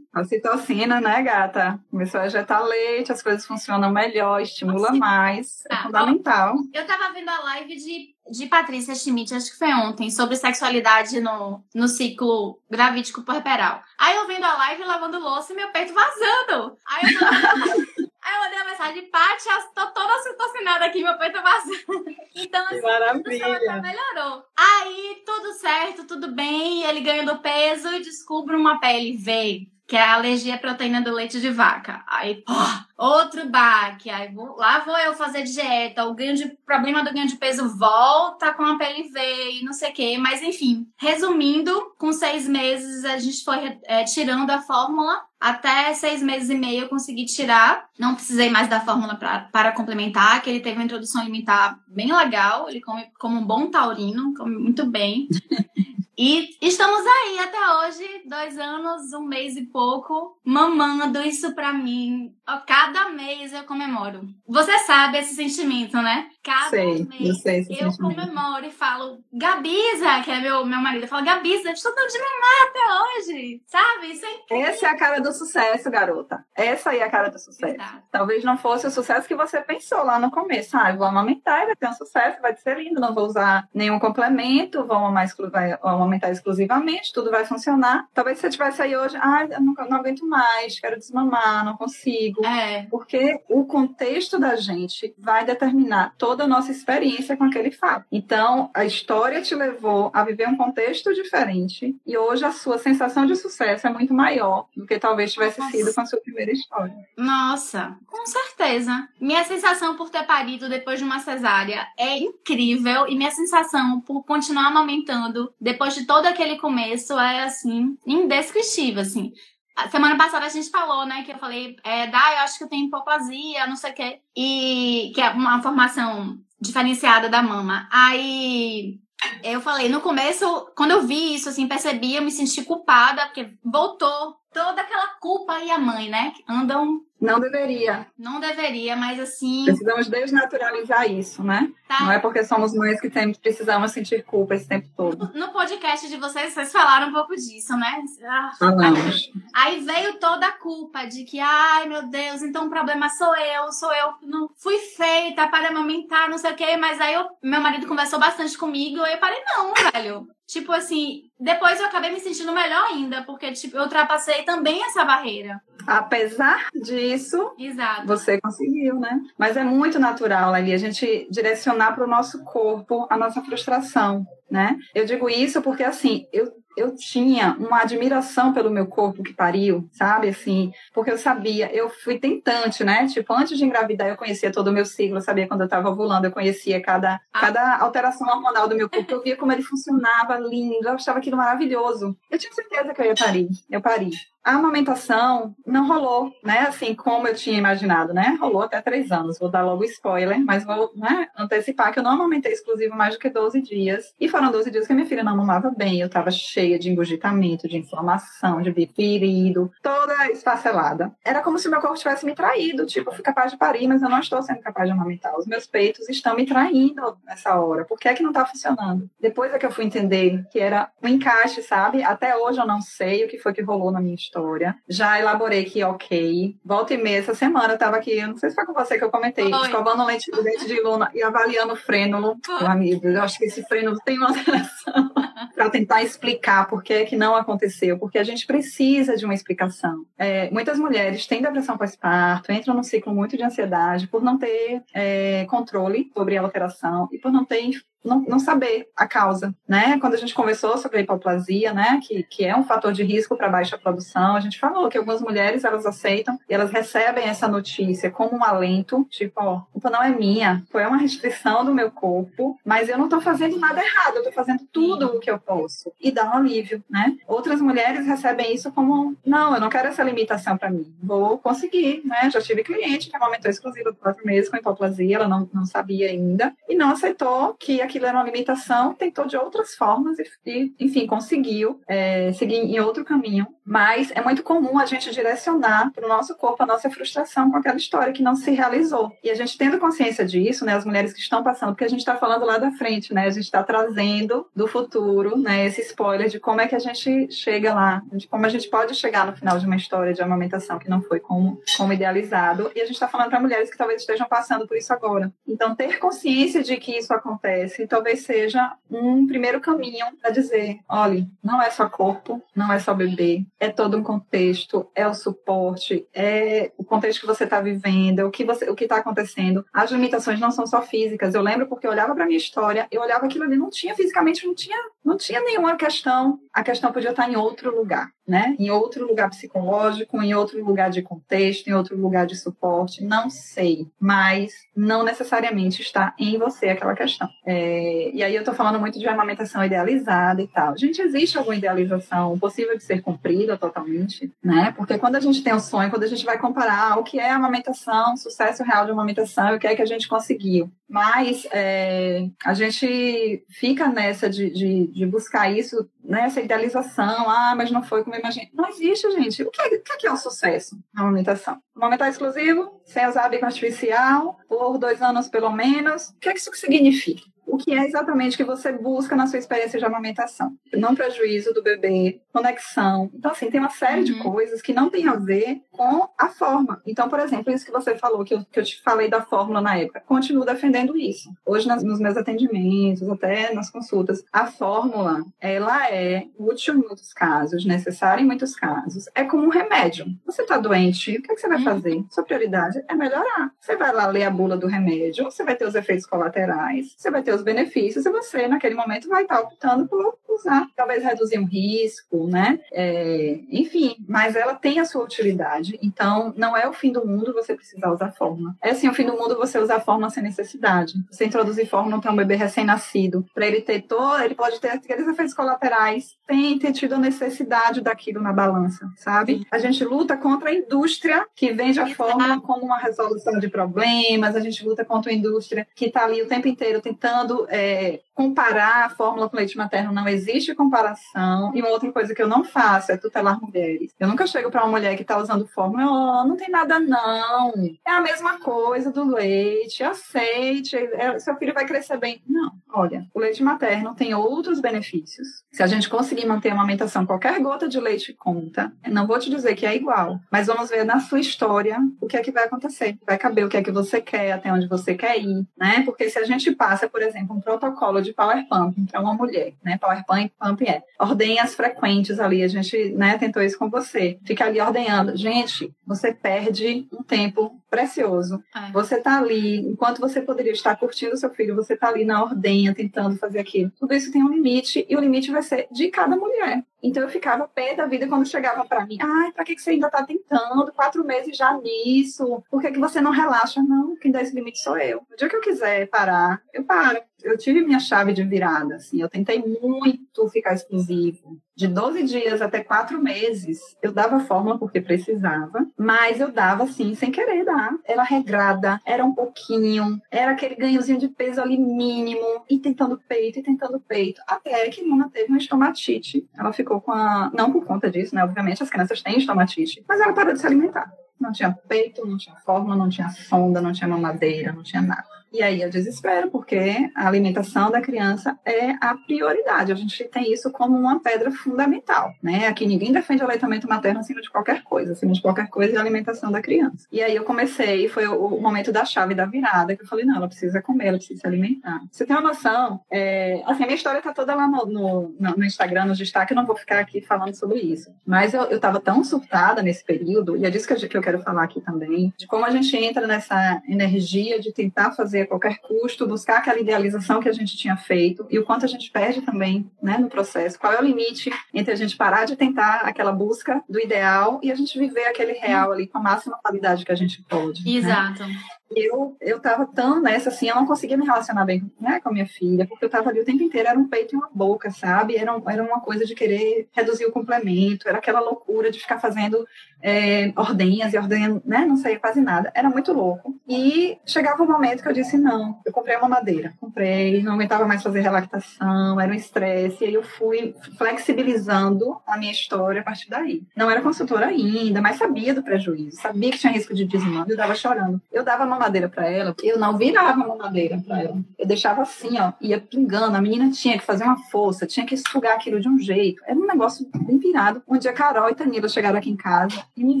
[0.12, 1.80] A citocina, né, gata?
[1.90, 5.64] Começou a injetar leite, as coisas funcionam melhor, estimula mais.
[5.66, 5.74] É tá.
[5.74, 6.54] É fundamental.
[6.72, 11.20] Eu tava vendo a live de de Patrícia Schmidt, acho que foi ontem, sobre sexualidade
[11.20, 13.82] no, no ciclo gravídico puerperal.
[13.98, 16.76] Aí eu vendo a live lavando louça e meu peito vazando.
[16.86, 17.20] Aí eu,
[18.22, 22.04] aí eu mandei a mensagem, Paty, tô toda citocinada aqui, meu peito vazando.
[22.34, 23.82] Então, assim, maravilha.
[23.82, 24.44] melhorou.
[24.56, 30.14] Aí, tudo certo, tudo bem, ele ganhando peso e descubro uma PLV que é a
[30.14, 32.02] alergia à proteína do leite de vaca.
[32.08, 32.54] Aí, pô,
[32.96, 34.08] outro baque.
[34.08, 36.04] Aí vou, lá vou eu fazer dieta.
[36.04, 39.18] O ganho de problema do ganho de peso volta com a PLV
[39.52, 40.16] e não sei o quê.
[40.18, 45.22] Mas enfim, resumindo, com seis meses a gente foi é, tirando a fórmula.
[45.38, 47.86] Até seis meses e meio eu consegui tirar.
[47.98, 52.10] Não precisei mais da fórmula pra, para complementar, que ele teve uma introdução alimentar bem
[52.10, 52.70] legal.
[52.70, 55.28] Ele come como um bom taurino, come muito bem.
[56.16, 62.34] E estamos aí até hoje, dois anos, um mês e pouco, mamando isso pra mim.
[62.66, 64.28] Cada mês eu comemoro.
[64.46, 66.28] Você sabe esse sentimento, né?
[66.42, 71.08] Cada sei, mês eu, sei eu comemoro e falo, Gabiza, que é meu, meu marido,
[71.08, 74.12] fala, Gabiza, estou dando de mamar até hoje, sabe?
[74.12, 74.66] Isso é incrível.
[74.66, 76.44] Essa é a cara do sucesso, garota.
[76.54, 77.74] Essa aí é a cara do sucesso.
[77.74, 78.02] Exato.
[78.10, 80.76] Talvez não fosse o sucesso que você pensou lá no começo.
[80.76, 83.68] Ah, eu vou amamentar e vai ter um sucesso, vai ser lindo, não vou usar
[83.74, 85.72] nenhum complemento, vou amamentar, exclu vai
[86.04, 88.08] amamentar exclusivamente, tudo vai funcionar.
[88.14, 92.44] Talvez você estivesse aí hoje, ah, eu não, não aguento mais, quero desmamar, não consigo.
[92.44, 98.06] É, Porque o contexto da gente vai determinar toda a nossa experiência com aquele fato.
[98.10, 103.26] Então, a história te levou a viver um contexto diferente e hoje a sua sensação
[103.26, 105.72] de sucesso é muito maior do que talvez tivesse Nossa.
[105.72, 106.94] sido com a sua primeira história.
[107.16, 109.08] nossa, com certeza.
[109.20, 114.22] Minha sensação por ter parido depois de uma cesárea é incrível e minha sensação por
[114.24, 119.32] continuar amamentando depois de todo aquele começo é, assim, indescritível, assim.
[119.76, 122.64] A semana passada a gente falou, né, que eu falei, é, Dá, eu acho que
[122.64, 127.88] eu tenho hipoplasia, não sei o quê, e que é uma formação diferenciada da mama.
[127.90, 129.00] Aí
[129.42, 130.44] eu falei, no começo,
[130.76, 135.58] quando eu vi isso, assim, percebi, eu me senti culpada, porque voltou toda aquela culpa
[135.60, 138.06] e a mãe, né, que andam, Não deveria.
[138.18, 141.70] não deveria, mas assim, Precisamos desnaturalizar isso, né?
[141.88, 142.00] tá.
[142.04, 145.30] Não é porque somos mães que temos, precisamos sentir culpa esse tempo todo.
[145.34, 148.00] No podcast de vocês, vocês falaram um pouco disso, né?
[148.26, 149.30] Ah, Falamos.
[149.54, 153.70] Aí veio toda a culpa de que, ai meu Deus, então o problema sou eu,
[153.72, 156.76] sou eu não fui feita para amamentar, não sei o quê.
[156.76, 160.26] Mas aí eu- meu marido conversou bastante comigo e eu parei, não, velho.
[160.46, 165.02] Tipo assim, depois eu acabei me sentindo melhor ainda, porque tipo, eu ultrapassei também essa
[165.04, 165.58] barreira.
[165.86, 168.06] Apesar disso, Exato.
[168.06, 169.20] Você conseguiu, né?
[169.38, 174.26] Mas é muito natural ali a gente direcionar para o nosso corpo a nossa frustração,
[174.50, 174.76] né?
[174.94, 179.88] Eu digo isso porque assim, eu eu tinha uma admiração pelo meu corpo que pariu,
[179.92, 180.28] sabe?
[180.28, 183.06] Assim, porque eu sabia, eu fui tentante, né?
[183.06, 185.88] Tipo, antes de engravidar, eu conhecia todo o meu ciclo, eu sabia quando eu estava
[185.88, 187.40] ovulando, eu conhecia cada, Ah.
[187.40, 191.36] cada alteração hormonal do meu corpo, eu via como ele funcionava lindo, eu achava aquilo
[191.36, 192.16] maravilhoso.
[192.28, 194.10] Eu tinha certeza que eu ia parir, eu pari.
[194.42, 196.66] A amamentação não rolou, né?
[196.68, 198.36] Assim como eu tinha imaginado, né?
[198.38, 199.38] Rolou até três anos.
[199.38, 203.18] Vou dar logo spoiler, mas vou né, antecipar que eu não amamentei exclusivo mais do
[203.20, 204.12] que 12 dias.
[204.20, 206.00] E foram 12 dias que minha filha não mamava bem.
[206.00, 211.12] Eu estava cheia de engurgitamento, de inflamação, de bifirido, toda esfacelada.
[211.24, 212.84] Era como se meu corpo tivesse me traído.
[212.84, 215.38] Tipo, eu fui capaz de parir, mas eu não estou sendo capaz de amamentar.
[215.38, 217.84] Os meus peitos estão me traindo nessa hora.
[217.84, 219.08] Por que é que não está funcionando?
[219.20, 222.02] Depois é que eu fui entender que era um encaixe, sabe?
[222.02, 224.74] Até hoje eu não sei o que foi que rolou na minha história.
[224.88, 226.56] Já elaborei que, ok.
[226.64, 228.98] Volta e meia, essa semana eu tava aqui, eu não sei se foi com você
[228.98, 229.68] que eu comentei, Foi.
[229.68, 232.36] escovando lente do dente de luna e avaliando o frênulo.
[232.48, 235.10] Meu amigo, eu acho que esse frênulo tem uma alteração.
[235.54, 239.34] para tentar explicar por que é que não aconteceu, porque a gente precisa de uma
[239.34, 240.04] explicação.
[240.18, 244.82] É, muitas mulheres têm depressão pós-parto, entram num ciclo muito de ansiedade por não ter
[244.92, 247.60] é, controle sobre a alteração e por não ter
[248.04, 249.98] não, não, saber a causa, né?
[250.00, 253.36] Quando a gente conversou sobre a hipoplasia, né, que, que é um fator de risco
[253.36, 257.48] para baixa produção, a gente falou que algumas mulheres elas aceitam e elas recebem essa
[257.48, 261.74] notícia como um alento, tipo, ó, a culpa não é minha, foi uma restrição do
[261.74, 265.30] meu corpo, mas eu não estou fazendo nada errado, eu estou fazendo tudo o que
[265.30, 267.16] eu posso e dá um alívio, né?
[267.26, 272.02] Outras mulheres recebem isso como, não, eu não quero essa limitação para mim, vou conseguir,
[272.04, 272.30] né?
[272.30, 276.08] Já tive cliente que aumentou exclusiva por quatro meses com hipoplasia, ela não, não sabia
[276.08, 280.74] ainda e não aceitou que aquilo era uma limitação, tentou de outras formas e, e
[280.80, 283.46] enfim, conseguiu é, seguir em outro caminho.
[283.64, 287.56] Mas é muito comum a gente direcionar para o nosso corpo a nossa frustração com
[287.56, 289.12] aquela história que não se realizou.
[289.22, 292.00] E a gente tendo consciência disso, né, as mulheres que estão passando, porque a gente
[292.00, 296.28] está falando lá da frente, né, a gente está trazendo do futuro, né, esse spoiler
[296.28, 299.36] de como é que a gente chega lá, de como a gente pode chegar no
[299.36, 302.70] final de uma história de amamentação que não foi como, como idealizado.
[302.74, 305.32] E a gente está falando para mulheres que talvez estejam passando por isso agora.
[305.46, 311.26] Então, ter consciência de que isso acontece talvez seja um primeiro caminho para dizer: olha,
[311.42, 316.06] não é só corpo, não é só bebê, é todo um contexto, é o suporte,
[316.14, 319.64] é o contexto que você está vivendo, é o que o que está acontecendo.
[319.72, 321.34] As limitações não são só físicas.
[321.34, 324.46] Eu lembro porque eu olhava para minha história, eu olhava aquilo ali, não tinha fisicamente,
[324.46, 326.38] não tinha, não tinha nenhuma questão.
[326.52, 328.54] a questão podia estar em outro lugar, né?
[328.58, 333.28] Em outro lugar psicológico, em outro lugar de contexto, em outro lugar de suporte, não
[333.28, 333.86] sei.
[333.98, 337.28] Mas não necessariamente está em você aquela questão.
[337.46, 337.73] É,
[338.12, 340.76] e aí eu estou falando muito de amamentação idealizada e tal.
[340.76, 344.72] Gente, existe alguma idealização possível de ser cumprida totalmente, né?
[344.76, 347.30] Porque quando a gente tem um sonho, quando a gente vai comparar o que é
[347.30, 350.70] amamentação, sucesso real de amamentação e o que é que a gente conseguiu.
[350.88, 357.54] Mas é, a gente fica nessa de, de, de buscar isso nessa né, idealização, ah,
[357.56, 358.50] mas não foi como eu imaginei.
[358.52, 359.42] Não existe, gente.
[359.42, 361.58] O que é, o que é, o sucesso na amamentação?
[361.74, 366.10] Amamentar exclusivo, sem usar bico artificial, por dois anos pelo menos.
[366.10, 367.22] O que é que isso significa?
[367.46, 370.52] O que é exatamente que você busca na sua experiência de amamentação.
[370.72, 373.10] Não prejuízo do bebê, conexão.
[373.14, 374.04] Então, assim, tem uma série uhum.
[374.04, 376.80] de coisas que não tem a ver com a forma.
[376.86, 379.60] Então, por exemplo, isso que você falou, que eu, que eu te falei da fórmula
[379.60, 381.32] na época, continuo defendendo isso.
[381.44, 387.12] Hoje, nas, nos meus atendimentos, até nas consultas, a fórmula, ela é útil em muitos
[387.12, 389.06] casos, necessária em muitos casos.
[389.14, 390.06] É como um remédio.
[390.24, 391.64] Você está doente, o que, é que você vai uhum.
[391.64, 392.04] fazer?
[392.10, 393.52] Sua prioridade é melhorar.
[393.60, 397.10] Você vai lá ler a bula do remédio, você vai ter os efeitos colaterais, você
[397.10, 400.66] vai ter os benefícios e você, naquele momento, vai estar optando por usar.
[400.76, 402.60] Talvez reduzir um risco, né?
[402.72, 405.63] É, enfim, mas ela tem a sua utilidade.
[405.82, 408.54] Então, não é o fim do mundo você precisar usar fórmula.
[408.62, 410.94] É assim, o fim do mundo você usar fórmula sem necessidade.
[411.10, 415.06] Você introduzir fórmula para um bebê recém-nascido, para ele ter todo, ele pode ter aqueles
[415.06, 419.46] efeitos colaterais, tem ter tido a necessidade daquilo na balança, sabe?
[419.50, 424.36] A gente luta contra a indústria que vende a fórmula como uma resolução de problemas,
[424.36, 428.00] a gente luta contra a indústria que está ali o tempo inteiro tentando tentando é,
[428.14, 431.52] comparar a fórmula com leite materno, não existe comparação.
[431.54, 433.92] E uma outra coisa que eu não faço é tutelar mulheres.
[433.98, 437.52] Eu nunca chego para uma mulher que está usando fórmula, não tem nada não.
[437.86, 442.22] É a mesma coisa do leite, aceite, é, seu filho vai crescer bem.
[442.28, 445.44] Não, olha, o leite materno tem outros benefícios.
[445.52, 448.72] Se a gente conseguir manter a amamentação, qualquer gota de leite conta.
[448.88, 452.16] Não vou te dizer que é igual, mas vamos ver na sua história o que
[452.16, 452.98] é que vai acontecer.
[453.06, 455.82] Vai caber o que é que você quer, até onde você quer ir, né?
[455.84, 459.54] Porque se a gente passa, por exemplo, um protocolo de Power Pump para uma mulher,
[459.62, 459.78] né?
[459.78, 464.18] Power Pump é ordenhas frequentes ali, a gente, né, tentou isso com você.
[464.24, 465.16] Fica ali ordenhando.
[465.16, 465.43] Gente,
[465.86, 468.42] você perde um tempo precioso.
[468.54, 468.70] É.
[468.72, 472.74] Você tá ali, enquanto você poderia estar curtindo seu filho, você tá ali na ordenha
[472.74, 473.70] tentando fazer aquilo.
[473.78, 476.64] Tudo isso tem um limite e o limite vai ser de cada mulher.
[476.82, 478.98] Então eu ficava pé da vida quando chegava para mim.
[479.00, 480.70] Ai, para que, você ainda tá tentando?
[480.72, 482.42] Quatro meses já nisso?
[482.50, 483.62] Por que, que você não relaxa?
[483.62, 484.98] Não, quem dá esse limite sou eu.
[485.10, 489.00] O dia que eu quiser parar, eu paro eu tive minha chave de virada, assim,
[489.00, 491.38] eu tentei muito ficar exclusivo.
[491.56, 496.94] De 12 dias até 4 meses, eu dava fórmula porque precisava, mas eu dava, assim,
[496.94, 497.72] sem querer dar.
[497.84, 503.38] Era regrada, era um pouquinho, era aquele ganhozinho de peso ali mínimo, e tentando peito,
[503.38, 506.28] e tentando peito, até que Luna teve uma estomatite.
[506.36, 507.30] Ela ficou com a...
[507.32, 508.24] Não por conta disso, né?
[508.24, 510.92] Obviamente as crianças têm estomatite, mas ela parou de se alimentar.
[511.20, 515.13] Não tinha peito, não tinha fórmula, não tinha sonda, não tinha mamadeira, não tinha nada.
[515.34, 519.72] E aí eu desespero, porque a alimentação da criança é a prioridade.
[519.72, 522.46] A gente tem isso como uma pedra fundamental, né?
[522.46, 525.78] Aqui ninguém defende o aleitamento materno acima de qualquer coisa, acima de qualquer coisa é
[525.78, 526.86] a alimentação da criança.
[526.92, 530.18] E aí eu comecei, foi o momento da chave da virada, que eu falei, não,
[530.18, 531.80] ela precisa comer, ela precisa se alimentar.
[531.90, 535.44] Você tem uma noção, é, assim, a minha história tá toda lá no, no, no
[535.44, 537.90] Instagram, no destaque, eu não vou ficar aqui falando sobre isso.
[538.06, 541.02] Mas eu, eu tava tão surtada nesse período, e é disso que eu, que eu
[541.02, 545.28] quero falar aqui também, de como a gente entra nessa energia de tentar fazer a
[545.28, 548.90] qualquer custo, buscar aquela idealização que a gente tinha feito e o quanto a gente
[548.90, 550.58] perde também né, no processo.
[550.58, 554.50] Qual é o limite entre a gente parar de tentar aquela busca do ideal e
[554.50, 557.64] a gente viver aquele real ali com a máxima qualidade que a gente pode.
[557.64, 557.78] Né?
[557.78, 558.24] Exato.
[558.24, 558.36] Né?
[558.74, 562.12] Eu, eu tava tão nessa, assim, eu não conseguia me relacionar bem né, com a
[562.12, 564.70] minha filha, porque eu tava ali o tempo inteiro, era um peito e uma boca,
[564.70, 565.16] sabe?
[565.16, 569.46] Era, era uma coisa de querer reduzir o complemento, era aquela loucura de ficar fazendo
[569.82, 571.64] é, ordenhas e ordenhas, né?
[571.66, 572.50] Não saía quase nada.
[572.54, 573.38] Era muito louco.
[573.46, 576.54] E chegava um momento que eu disse, não, eu comprei uma madeira.
[576.58, 582.16] Comprei, não aguentava mais fazer relactação, era um estresse, e aí eu fui flexibilizando a
[582.16, 583.42] minha história a partir daí.
[583.54, 587.36] Não era consultora ainda, mas sabia do prejuízo, sabia que tinha risco de desmame, eu
[587.36, 588.00] dava chorando.
[588.10, 591.16] Eu dava mamadeira para ela, eu não virava mamadeira para ela.
[591.38, 593.16] Eu deixava assim, ó, ia pingando.
[593.16, 596.22] A menina tinha que fazer uma força, tinha que sugar aquilo de um jeito.
[596.26, 597.62] Era um negócio bem virado.
[597.68, 600.00] Um dia Carol e Tanila chegaram aqui em casa e me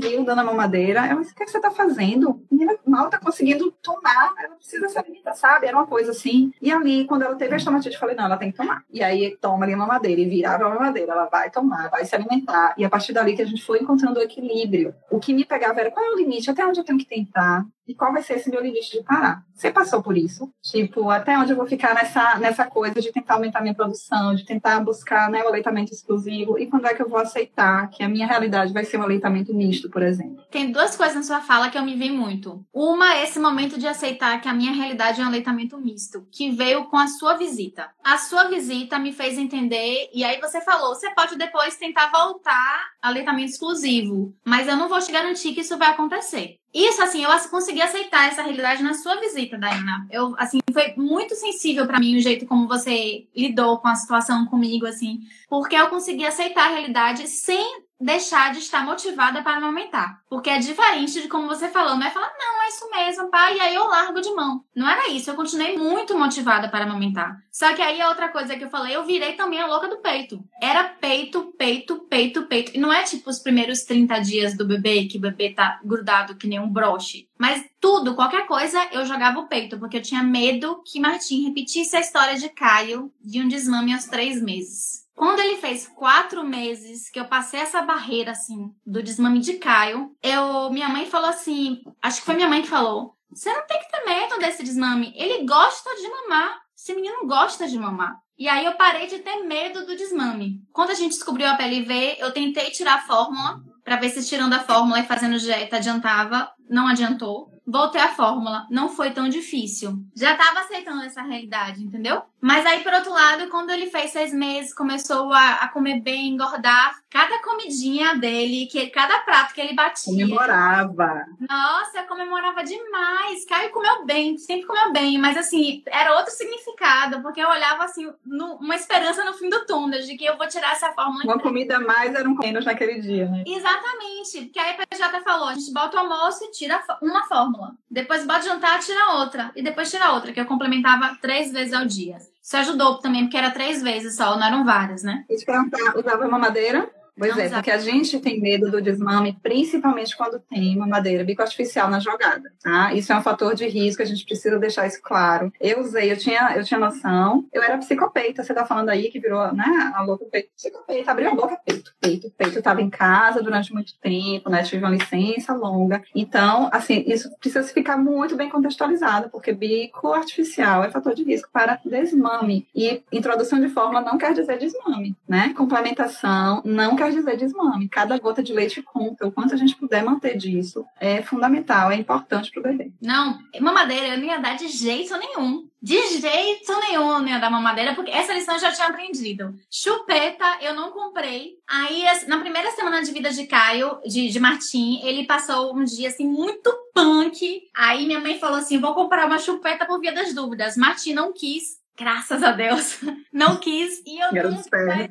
[0.00, 1.06] viram dando a mamadeira.
[1.06, 2.40] Eu disse, o que, é que você tá fazendo?
[2.50, 5.66] A menina mal tá conseguindo tomar, ela precisa se alimentar, sabe?
[5.66, 6.52] Era uma coisa assim.
[6.60, 8.82] E ali, quando ela teve a estomatite, eu falei, não, ela tem que tomar.
[8.92, 11.12] E aí toma ali a mamadeira e virava a mamadeira.
[11.12, 12.74] Ela vai tomar, vai se alimentar.
[12.78, 14.94] E a partir dali que a gente foi encontrando o equilíbrio.
[15.10, 17.64] O que me pegava era qual é o limite, até onde eu tenho que tentar,
[17.86, 19.44] e qual vai ser meu limite de parar.
[19.54, 20.52] Você passou por isso?
[20.62, 24.44] Tipo, até onde eu vou ficar nessa, nessa coisa de tentar aumentar minha produção, de
[24.44, 26.58] tentar buscar né, o aleitamento exclusivo?
[26.58, 29.54] E quando é que eu vou aceitar que a minha realidade vai ser um aleitamento
[29.54, 30.42] misto, por exemplo?
[30.50, 32.64] Tem duas coisas na sua fala que eu me vi muito.
[32.72, 36.86] Uma esse momento de aceitar que a minha realidade é um aleitamento misto, que veio
[36.86, 37.90] com a sua visita.
[38.02, 42.88] A sua visita me fez entender, e aí você falou, você pode depois tentar voltar
[43.00, 46.58] aleitamento exclusivo, mas eu não vou te garantir que isso vai acontecer.
[46.74, 50.08] Isso, assim, eu consegui aceitar essa realidade na sua visita, Diana.
[50.10, 54.44] Eu, assim, foi muito sensível para mim o jeito como você lidou com a situação
[54.46, 60.20] comigo, assim, porque eu consegui aceitar a realidade sem deixar de estar motivada para amamentar.
[60.28, 63.56] Porque é diferente de como você falou, não é falar, não, é isso mesmo, pai,
[63.56, 64.64] e aí eu largo de mão.
[64.74, 67.36] Não era isso, eu continuei muito motivada para amamentar.
[67.50, 69.98] Só que aí a outra coisa que eu falei, eu virei também a louca do
[69.98, 70.42] peito.
[70.60, 72.72] Era peito, peito, peito, peito.
[72.74, 76.36] E não é tipo os primeiros 30 dias do bebê, que o bebê tá grudado
[76.36, 77.28] que nem um broche.
[77.38, 81.96] Mas tudo, qualquer coisa, eu jogava o peito, porque eu tinha medo que Martim repetisse
[81.96, 85.03] a história de Caio de um desmame aos três meses.
[85.14, 90.10] Quando ele fez quatro meses que eu passei essa barreira, assim, do desmame de Caio,
[90.22, 93.78] eu, minha mãe falou assim, acho que foi minha mãe que falou, você não tem
[93.78, 98.16] que ter medo desse desmame, ele gosta de mamar, esse menino gosta de mamar.
[98.36, 100.60] E aí eu parei de ter medo do desmame.
[100.72, 104.54] Quando a gente descobriu a PLV, eu tentei tirar a fórmula, para ver se tirando
[104.54, 108.66] a fórmula e fazendo dieta adiantava, não adiantou voltei à fórmula.
[108.70, 109.98] Não foi tão difícil.
[110.14, 112.22] Já tava aceitando essa realidade, entendeu?
[112.44, 116.28] Mas aí, por outro lado, quando ele fez seis meses, começou a, a comer bem,
[116.28, 120.12] engordar, cada comidinha dele, que cada prato que ele batia.
[120.12, 121.24] Comemorava.
[121.48, 123.46] Nossa, comemorava demais.
[123.46, 128.12] Caio comeu bem, sempre comeu bem, mas assim, era outro significado, porque eu olhava assim,
[128.26, 131.24] no, uma esperança no fim do túnel, de que eu vou tirar essa fórmula.
[131.24, 133.44] Uma comida a mais era um menos naquele dia, né?
[133.46, 134.42] Exatamente.
[134.42, 137.72] Porque aí a PJ falou: a gente bota o almoço e tira uma fórmula.
[137.90, 139.50] Depois bota jantar, tira outra.
[139.56, 142.18] E depois tira outra, que eu complementava três vezes ao dia.
[142.44, 145.24] Isso ajudou também, porque era três vezes só, não eram várias, né?
[145.30, 146.90] E te perguntar, usava mamadeira?
[147.16, 151.42] Pois é, porque a gente tem medo do desmame, principalmente quando tem uma madeira bico
[151.42, 152.92] artificial na jogada, tá?
[152.92, 155.52] Isso é um fator de risco, a gente precisa deixar isso claro.
[155.60, 159.20] Eu usei, eu tinha, eu tinha noção, eu era psicopeita, você tá falando aí que
[159.20, 162.58] virou, né, a louca peito, psicopeita, abriu a boca, peito, peito, peito.
[162.58, 166.02] Eu tava em casa durante muito tempo, né, tive uma licença longa.
[166.14, 171.48] Então, assim, isso precisa ficar muito bem contextualizado, porque bico artificial é fator de risco
[171.52, 172.66] para desmame.
[172.74, 175.54] E introdução de fórmula não quer dizer desmame, né?
[175.56, 177.88] Complementação não quer quer dizer desmame.
[177.88, 179.26] Cada gota de leite conta.
[179.26, 182.92] O quanto a gente puder manter disso é fundamental, é importante para o bebê.
[183.00, 185.68] Não, mamadeira eu não ia dar de jeito nenhum.
[185.82, 189.54] De jeito nenhum eu não ia dar mamadeira, porque essa lição eu já tinha aprendido.
[189.70, 191.58] Chupeta eu não comprei.
[191.68, 196.08] Aí, na primeira semana de vida de Caio, de, de Martim, ele passou um dia
[196.08, 197.68] assim muito punk.
[197.74, 200.76] Aí minha mãe falou assim: vou comprar uma chupeta por via das dúvidas.
[200.76, 203.00] Martim não quis graças a Deus,
[203.32, 205.10] não quis e eu nunca mais,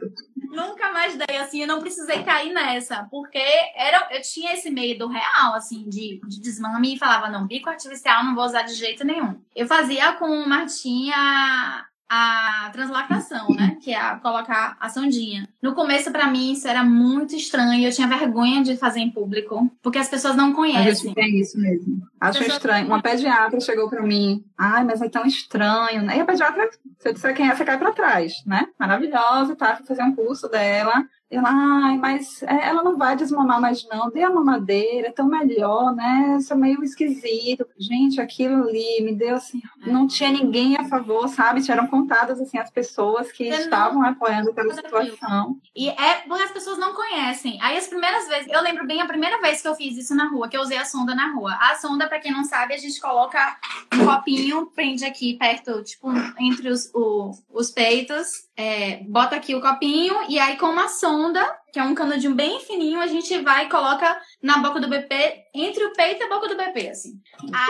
[0.54, 3.42] nunca mais dei, assim, eu não precisei cair nessa, porque
[3.76, 8.24] era, eu tinha esse medo real, assim, de, de desmame e falava, não, bico artificial
[8.24, 9.42] não vou usar de jeito nenhum.
[9.56, 13.76] Eu fazia com o Martinha a translactação, né?
[13.82, 15.50] Que é a, colocar a sondinha.
[15.60, 17.84] No começo, para mim, isso era muito estranho.
[17.84, 20.92] Eu tinha vergonha de fazer em público, porque as pessoas não conhecem.
[20.92, 22.04] A gente tem isso mesmo.
[22.22, 22.58] Acho pessoas...
[22.58, 22.86] estranho.
[22.86, 24.46] Uma pediatra chegou para mim.
[24.56, 26.04] Ai, mas é tão estranho.
[26.04, 26.18] Né?
[26.18, 28.68] E a pediatra, se eu disser quem é, você cai para trás, né?
[28.78, 29.76] Maravilhosa, tá?
[29.78, 31.04] Fui fazer um curso dela.
[31.34, 34.10] Ela, ai, mas é, ela não vai desmamar mais, não.
[34.10, 36.38] Dê a mamadeira, é tão melhor, né?
[36.40, 37.68] Isso é meio esquisito.
[37.78, 39.62] Gente, aquilo ali me deu assim.
[39.82, 39.92] É.
[39.92, 41.64] Não tinha ninguém a favor, sabe?
[41.70, 44.10] Eram contadas assim as pessoas que eu estavam não...
[44.10, 45.58] apoiando aquela situação.
[45.76, 47.58] E é porque as pessoas não conhecem.
[47.62, 50.30] Aí as primeiras vezes, eu lembro bem a primeira vez que eu fiz isso na
[50.30, 51.54] rua, que eu usei a sonda na rua.
[51.60, 53.58] A sonda, para quem não sabe, a gente coloca
[53.94, 59.62] um copinho, prende aqui perto, tipo, entre os, o, os peitos, é, bota aqui o
[59.62, 63.66] copinho e aí com uma sonda que é um canudinho bem fininho, a gente vai
[63.66, 67.20] e coloca na boca do bebê, entre o peito e a boca do bebê, assim.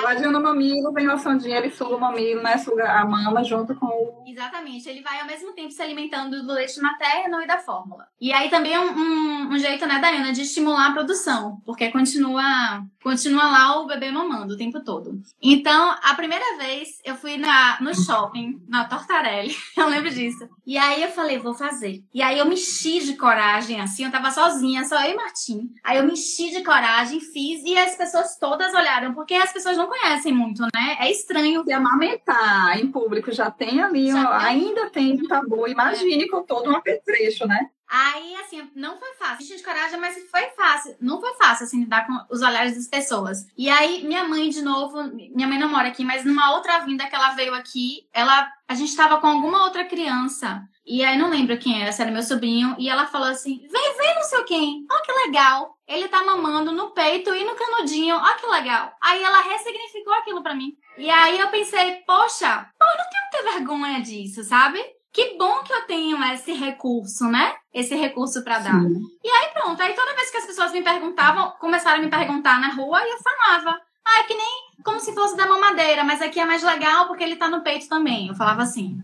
[0.04, 2.58] Ladinho no mamilo, vem uma sondinha, ele suga o mamilo, né?
[2.58, 4.24] Suga a mama junto com o...
[4.28, 8.06] Exatamente, ele vai ao mesmo tempo se alimentando do leite materno e da fórmula.
[8.20, 11.90] E aí também é um, um, um jeito, né, Dayana, de estimular a produção, porque
[11.92, 15.22] continua, continua lá o bebê mamando o tempo todo.
[15.42, 20.50] Então, a primeira vez eu fui na, no shopping, na Tortarelli, eu lembro disso.
[20.66, 22.04] E aí eu falei, vou fazer.
[22.14, 25.16] E aí eu me enchi de coragem, assim, assim, eu tava sozinha, só eu e
[25.16, 25.70] Martim.
[25.84, 29.78] Aí eu me enchi de coragem, fiz e as pessoas todas olharam, porque as pessoas
[29.78, 30.98] não conhecem muito, né?
[31.00, 31.64] É estranho.
[31.74, 35.68] Amamentar em público já tem ali, ó, ainda tem um tabu.
[35.68, 36.28] Imagine é.
[36.28, 37.70] com todo um apetrecho, né?
[37.96, 39.46] Aí, assim, não foi fácil.
[39.46, 40.96] Fiz de coragem, mas foi fácil.
[41.00, 43.46] Não foi fácil, assim, lidar com os olhares das pessoas.
[43.56, 47.06] E aí, minha mãe, de novo, minha mãe não mora aqui, mas numa outra vinda
[47.06, 50.68] que ela veio aqui, ela, a gente tava com alguma outra criança.
[50.86, 52.76] E aí, não lembro quem era, se era meu sobrinho.
[52.78, 54.86] E ela falou assim: vem, vem, não sei o quem.
[54.92, 55.78] Ó, que legal.
[55.88, 58.16] Ele tá mamando no peito e no canudinho.
[58.16, 58.92] Ó, que legal.
[59.02, 60.74] Aí ela ressignificou aquilo para mim.
[60.98, 64.80] E aí eu pensei, poxa, eu não tenho que ter vergonha disso, sabe?
[65.12, 67.56] Que bom que eu tenho esse recurso, né?
[67.72, 68.82] Esse recurso para dar.
[68.82, 69.00] Sim.
[69.24, 72.60] E aí pronto, aí toda vez que as pessoas me perguntavam, começaram a me perguntar
[72.60, 76.20] na rua e eu falava: "Ah, é que nem como se fosse da mamadeira, mas
[76.20, 78.28] aqui é mais legal porque ele tá no peito também".
[78.28, 78.98] Eu falava assim.